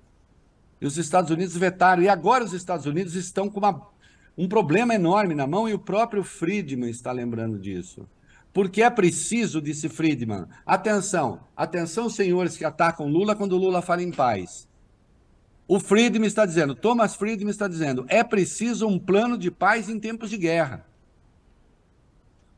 [0.79, 2.03] E os Estados Unidos vetaram.
[2.03, 3.89] E agora os Estados Unidos estão com uma,
[4.37, 8.07] um problema enorme na mão, e o próprio Friedman está lembrando disso.
[8.53, 14.11] Porque é preciso, disse Friedman, atenção, atenção, senhores que atacam Lula quando Lula fala em
[14.11, 14.68] paz.
[15.66, 19.98] O Friedman está dizendo, Thomas Friedman está dizendo, é preciso um plano de paz em
[19.98, 20.86] tempos de guerra.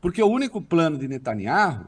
[0.01, 1.87] Porque o único plano de Netanyahu,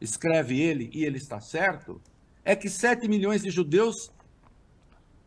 [0.00, 2.00] escreve ele, e ele está certo,
[2.44, 4.10] é que 7 milhões de judeus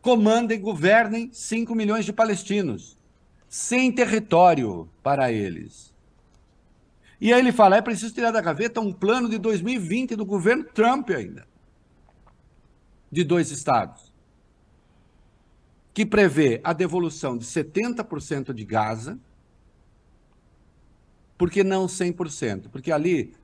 [0.02, 2.98] comandem, governem 5 milhões de palestinos,
[3.48, 5.95] sem território para eles.
[7.20, 10.64] E aí ele fala: é preciso tirar da gaveta um plano de 2020 do governo
[10.64, 11.46] Trump ainda,
[13.10, 14.12] de dois estados,
[15.94, 19.18] que prevê a devolução de 70% de Gaza,
[21.38, 22.68] porque não 100%?
[22.70, 23.34] Porque ali,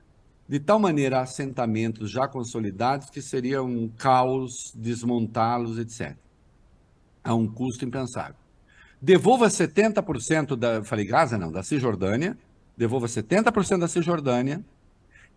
[0.47, 6.15] de tal maneira, assentamentos já consolidados que seria um caos desmontá-los, etc.
[7.23, 8.35] A um custo impensável.
[9.01, 10.83] Devolva 70% da.
[10.83, 11.37] Falei Gaza?
[11.37, 12.37] Não, da Cisjordânia
[12.75, 14.63] devolva 70% da Cisjordânia,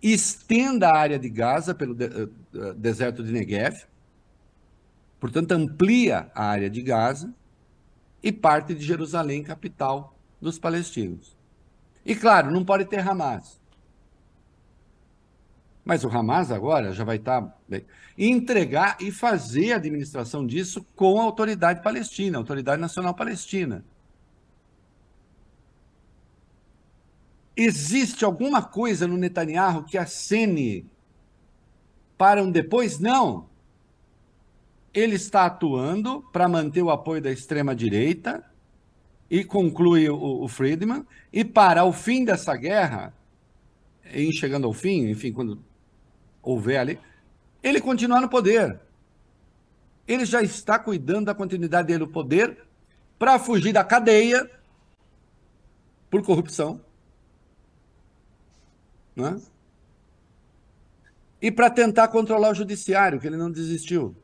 [0.03, 3.85] estenda a área de Gaza pelo de, uh, deserto de Negev,
[5.19, 7.33] portanto, amplia a área de Gaza
[8.23, 11.37] e parte de Jerusalém, capital dos palestinos.
[12.05, 13.61] E claro, não pode ter Hamas.
[15.85, 17.43] Mas o Hamas agora já vai estar.
[17.43, 17.57] Tá
[18.19, 23.85] entregar e fazer a administração disso com a autoridade palestina, a autoridade nacional palestina.
[27.57, 30.87] Existe alguma coisa no Netanyahu que acene
[32.19, 32.99] para um depois?
[32.99, 33.49] Não.
[34.93, 38.45] Ele está atuando para manter o apoio da extrema-direita,
[39.31, 43.13] e conclui o, o, Friedman, e para o fim dessa guerra,
[44.13, 45.63] em chegando ao fim, enfim, quando
[46.43, 46.99] houver ali,
[47.63, 48.79] ele continuar no poder.
[50.07, 52.65] Ele já está cuidando da continuidade dele no poder
[53.19, 54.49] para fugir da cadeia
[56.09, 56.81] por corrupção
[59.17, 59.41] né?
[61.41, 64.15] E para tentar controlar o judiciário, que ele não desistiu.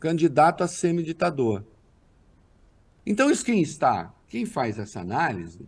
[0.00, 1.64] Candidato a semi-ditador.
[3.06, 5.66] Então, isso quem está, quem faz essa análise,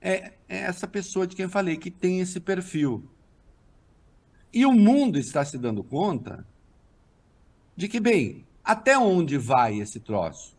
[0.00, 3.08] é, é essa pessoa de quem eu falei, que tem esse perfil.
[4.52, 6.46] E o mundo está se dando conta
[7.76, 10.56] de que, bem, até onde vai esse troço?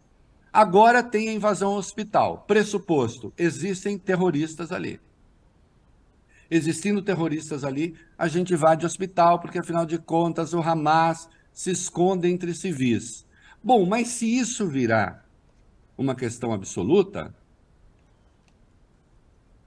[0.51, 2.43] Agora tem a invasão ao hospital.
[2.47, 4.99] Pressuposto, existem terroristas ali
[6.55, 11.71] existindo terroristas ali, a gente vai de hospital, porque afinal de contas o Hamas se
[11.71, 13.25] esconde entre civis.
[13.63, 15.27] Bom, mas se isso virar
[15.97, 17.33] uma questão absoluta,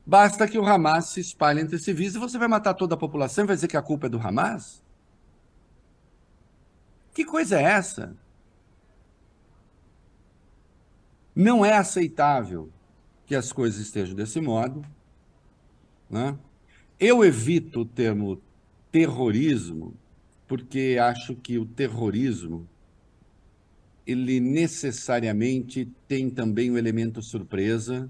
[0.04, 3.44] basta que o Hamas se espalhe entre civis e você vai matar toda a população
[3.44, 4.82] e vai dizer que a culpa é do Hamas?
[7.14, 8.16] Que coisa é essa?
[11.34, 12.70] Não é aceitável
[13.26, 14.82] que as coisas estejam desse modo.
[16.08, 16.38] Né?
[16.98, 18.40] Eu evito o termo
[18.90, 19.94] terrorismo
[20.46, 22.68] porque acho que o terrorismo
[24.06, 28.08] ele necessariamente tem também o um elemento surpresa,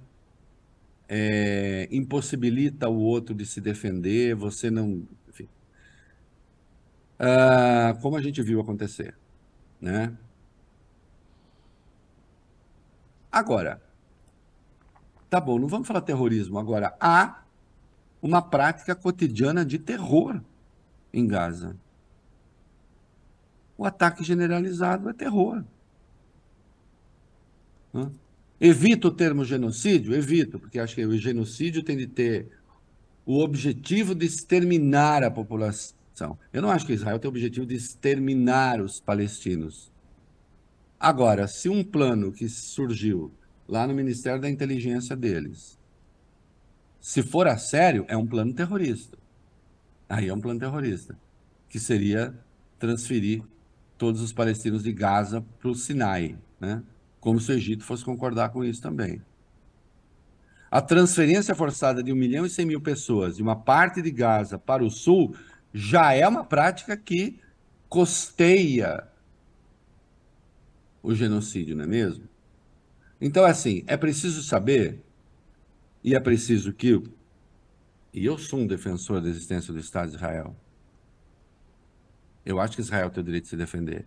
[1.08, 5.08] é, impossibilita o outro de se defender, você não.
[5.28, 5.48] Enfim.
[7.18, 9.16] Ah, como a gente viu acontecer.
[9.80, 10.14] Né?
[13.32, 13.80] Agora,
[15.30, 16.58] tá bom, não vamos falar terrorismo.
[16.58, 17.42] Agora, há
[18.20, 20.40] uma prática cotidiana de terror
[21.12, 21.76] em Gaza.
[23.78, 25.62] O ataque generalizado é terror.
[28.60, 30.14] Evito o termo genocídio?
[30.14, 32.48] Evito, porque acho que o genocídio tem de ter
[33.24, 36.38] o objetivo de exterminar a população.
[36.52, 39.92] Eu não acho que Israel tem o objetivo de exterminar os palestinos.
[40.98, 43.30] Agora, se um plano que surgiu
[43.68, 45.78] lá no Ministério da Inteligência deles
[47.06, 49.16] se for a sério, é um plano terrorista.
[50.08, 51.16] Aí é um plano terrorista,
[51.68, 52.34] que seria
[52.80, 53.44] transferir
[53.96, 56.82] todos os palestinos de Gaza para o Sinai, né?
[57.20, 59.22] como se o Egito fosse concordar com isso também.
[60.68, 64.58] A transferência forçada de 1 milhão e 100 mil pessoas de uma parte de Gaza
[64.58, 65.36] para o sul
[65.72, 67.38] já é uma prática que
[67.88, 69.06] costeia
[71.00, 72.24] o genocídio, não é mesmo?
[73.20, 75.05] Então, assim, é preciso saber
[76.06, 77.02] e é preciso que,
[78.14, 80.56] e eu sou um defensor da existência do Estado de Israel,
[82.44, 84.06] eu acho que Israel tem o direito de se defender.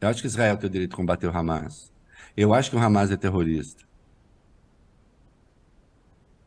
[0.00, 1.92] Eu acho que Israel tem o direito de combater o Hamas.
[2.36, 3.84] Eu acho que o Hamas é terrorista.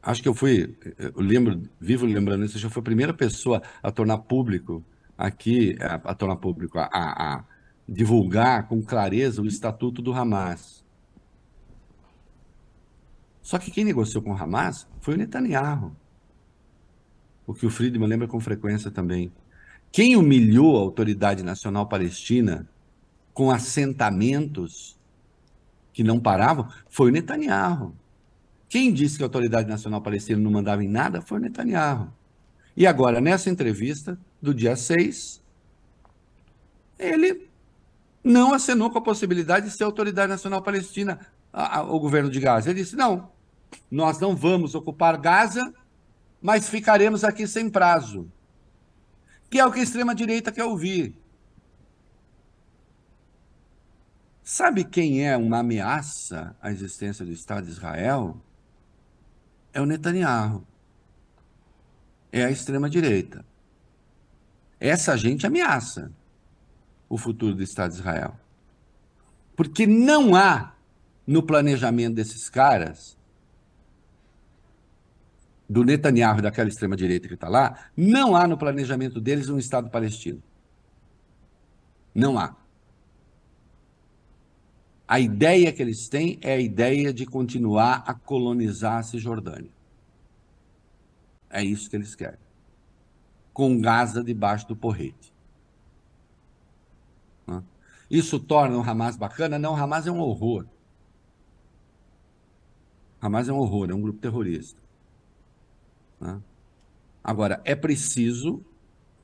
[0.03, 3.89] acho que eu fui, eu lembro, vivo lembrando isso, eu fui a primeira pessoa a
[3.89, 4.86] tornar público
[5.17, 7.45] aqui, a, a tornar público, a, a,
[7.88, 10.84] divulgar com clareza o estatuto do Hamas.
[13.45, 15.95] Só que quem negociou com o Hamas foi o Netanyahu.
[17.45, 19.31] O que o Friedman lembra com frequência também.
[19.91, 22.67] Quem humilhou a Autoridade Nacional Palestina
[23.35, 24.99] com assentamentos
[25.93, 27.93] que não paravam foi o Netanyahu.
[28.67, 32.11] Quem disse que a Autoridade Nacional Palestina não mandava em nada foi o Netanyahu.
[32.75, 35.39] E agora, nessa entrevista do dia 6,
[36.97, 37.47] ele
[38.23, 41.19] não acenou com a possibilidade de ser Autoridade Nacional Palestina,
[41.53, 42.71] a, a, o governo de Gaza.
[42.71, 43.34] Ele disse: não,
[43.89, 45.73] nós não vamos ocupar Gaza,
[46.41, 48.32] mas ficaremos aqui sem prazo.
[49.49, 51.17] Que é o que a extrema-direita quer ouvir.
[54.43, 58.39] Sabe quem é uma ameaça à existência do Estado de Israel?
[59.73, 60.65] É o Netanyahu.
[62.32, 63.43] É a extrema-direita.
[64.80, 66.11] Essa gente ameaça
[67.09, 68.39] o futuro do Estado de Israel.
[69.55, 70.76] Porque não há
[71.26, 73.17] no planejamento desses caras,
[75.68, 80.41] do Netanyahu, daquela extrema-direita que está lá, não há no planejamento deles um Estado palestino.
[82.13, 82.55] Não há.
[85.07, 89.72] A ideia que eles têm é a ideia de continuar a colonizar a Cisjordânia.
[91.49, 92.39] É isso que eles querem.
[93.53, 95.36] Com Gaza debaixo do porrete.
[98.09, 99.57] Isso torna o Hamas bacana?
[99.57, 100.66] Não, o Hamas é um horror.
[103.22, 104.80] Hamas é um horror, é um grupo terrorista.
[106.26, 106.41] Né?
[107.23, 108.63] Agora, é preciso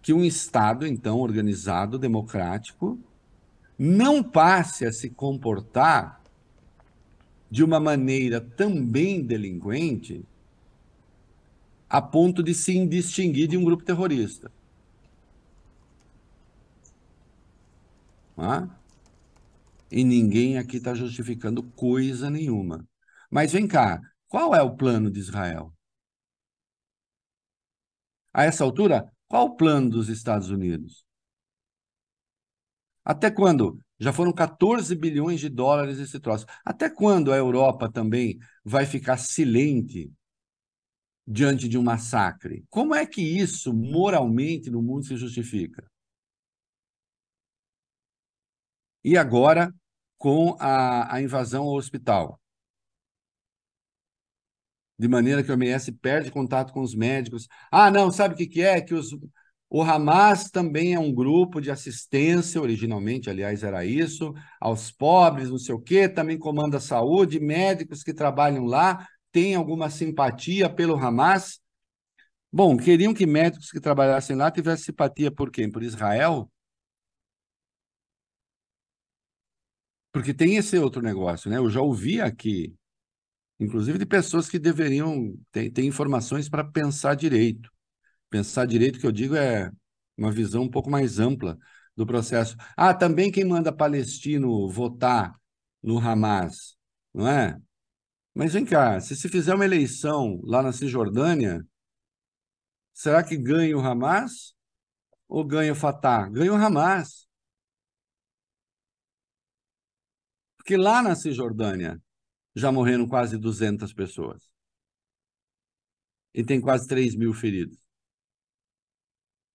[0.02, 3.00] que um Estado, então, organizado, democrático,
[3.78, 6.22] não passe a se comportar
[7.50, 10.26] de uma maneira também delinquente
[11.90, 14.52] a ponto de se indistinguir de um grupo terrorista.
[19.92, 22.88] E ninguém aqui está justificando coisa nenhuma.
[23.30, 25.74] Mas vem cá, qual é o plano de Israel?
[28.34, 31.06] A essa altura, qual o plano dos Estados Unidos?
[33.06, 33.80] Até quando?
[34.00, 36.46] Já foram 14 bilhões de dólares esse troço.
[36.66, 40.12] Até quando a Europa também vai ficar silente
[41.28, 42.64] diante de um massacre?
[42.70, 45.84] Como é que isso moralmente no mundo se justifica?
[49.04, 49.72] E agora,
[50.18, 52.41] com a, a invasão ao hospital.
[55.02, 57.48] De maneira que o OMS perde contato com os médicos.
[57.72, 58.80] Ah, não, sabe o que, que é?
[58.80, 59.08] Que os,
[59.68, 65.58] o Hamas também é um grupo de assistência, originalmente, aliás, era isso, aos pobres, não
[65.58, 70.96] sei o quê, também comanda a saúde, médicos que trabalham lá têm alguma simpatia pelo
[70.96, 71.60] Hamas.
[72.52, 75.72] Bom, queriam que médicos que trabalhassem lá tivessem simpatia por quem?
[75.72, 76.48] Por Israel?
[80.12, 81.58] Porque tem esse outro negócio, né?
[81.58, 82.76] Eu já ouvi aqui,
[83.62, 87.72] inclusive de pessoas que deveriam ter, ter informações para pensar direito.
[88.30, 89.72] Pensar direito, que eu digo, é
[90.18, 91.58] uma visão um pouco mais ampla
[91.96, 92.56] do processo.
[92.76, 95.36] Ah, também quem manda palestino votar
[95.84, 96.76] no Hamas,
[97.14, 97.60] não é?
[98.34, 101.66] Mas vem cá, se se fizer uma eleição lá na Cisjordânia,
[102.94, 104.56] será que ganha o Hamas
[105.28, 106.30] ou ganha o Fatah?
[106.30, 107.28] Ganha o Hamas.
[110.58, 112.02] Porque lá na Cisjordânia
[112.56, 114.52] já morreram quase 200 pessoas.
[116.34, 117.78] E tem quase 3 mil feridos.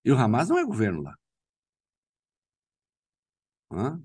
[0.04, 1.14] E o Hamas não é governo lá.
[3.70, 4.00] Hã?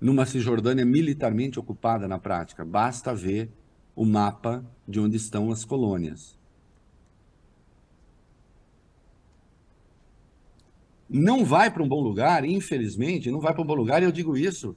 [0.00, 3.50] Numa Cisjordânia militarmente ocupada na prática, basta ver
[3.94, 6.38] o mapa de onde estão as colônias.
[11.08, 14.12] Não vai para um bom lugar, infelizmente, não vai para um bom lugar, e eu
[14.12, 14.74] digo isso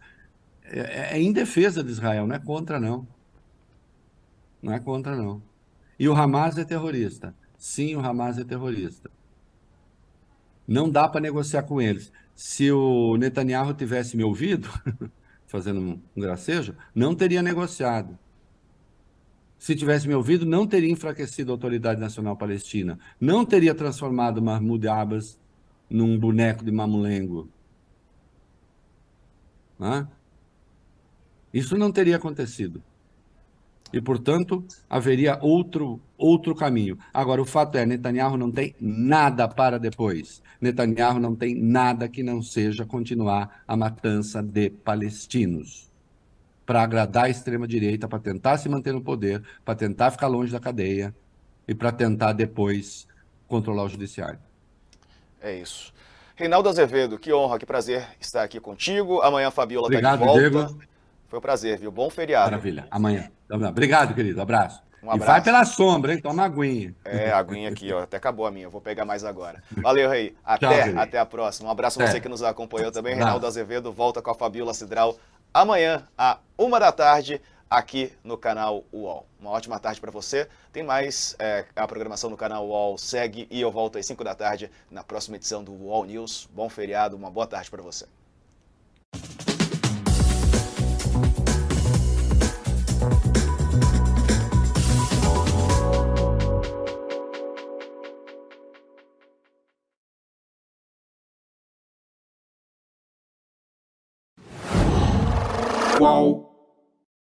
[0.70, 3.08] é, é, é em defesa de Israel, não é contra, não.
[4.62, 5.42] Não é contra, não.
[6.00, 7.34] E o Hamas é terrorista.
[7.58, 9.10] Sim, o Hamas é terrorista.
[10.68, 12.12] Não dá para negociar com eles.
[12.36, 14.70] Se o Netanyahu tivesse me ouvido,
[15.48, 18.18] fazendo um gracejo, não teria negociado.
[19.58, 23.00] Se tivesse me ouvido, não teria enfraquecido a Autoridade Nacional Palestina.
[23.20, 25.40] Não teria transformado Mahmoud Abbas
[25.90, 27.50] num boneco de mamulengo.
[29.80, 30.08] Né?
[31.58, 32.84] Isso não teria acontecido.
[33.92, 37.00] E, portanto, haveria outro, outro caminho.
[37.14, 40.44] Agora, o fato é, Netanyahu não tem nada para depois.
[40.62, 45.88] Netanyahu não tem nada que não seja continuar a matança de palestinos.
[46.68, 50.60] para agradar a extrema-direita, para tentar se manter no poder, para tentar ficar longe da
[50.60, 51.16] cadeia
[51.66, 53.08] e para tentar depois
[53.48, 54.40] controlar o judiciário.
[55.42, 55.94] É isso.
[56.36, 59.22] Reinaldo Azevedo, que honra, que prazer estar aqui contigo.
[59.22, 60.40] Amanhã a Fabiola está de volta.
[60.40, 60.78] Diego.
[61.28, 61.92] Foi um prazer, viu?
[61.92, 62.52] Bom feriado.
[62.52, 62.88] Maravilha.
[62.90, 63.30] Amanhã.
[63.50, 64.42] Obrigado, querido.
[64.42, 64.82] Abraço.
[65.04, 65.24] Um abraço.
[65.24, 66.22] E vai pela sombra, hein?
[66.22, 66.96] Toma aguinha.
[67.06, 68.04] É, aguinha aqui, ó.
[68.04, 68.70] Até acabou a minha.
[68.70, 69.62] Vou pegar mais agora.
[69.72, 70.36] Valeu, Rei.
[70.44, 71.70] Até, Tchau, até a próxima.
[71.70, 73.16] Um abraço a você que nos acompanhou também.
[73.16, 75.18] Reinaldo Azevedo volta com a Fabiola Cidral
[75.54, 79.26] amanhã, à uma da tarde, aqui no canal UOL.
[79.40, 80.48] Uma ótima tarde para você.
[80.72, 82.98] Tem mais é, a programação no canal UOL.
[82.98, 86.50] Segue e eu volto às 5 da tarde na próxima edição do UOL News.
[86.54, 88.06] Bom feriado, uma boa tarde para você.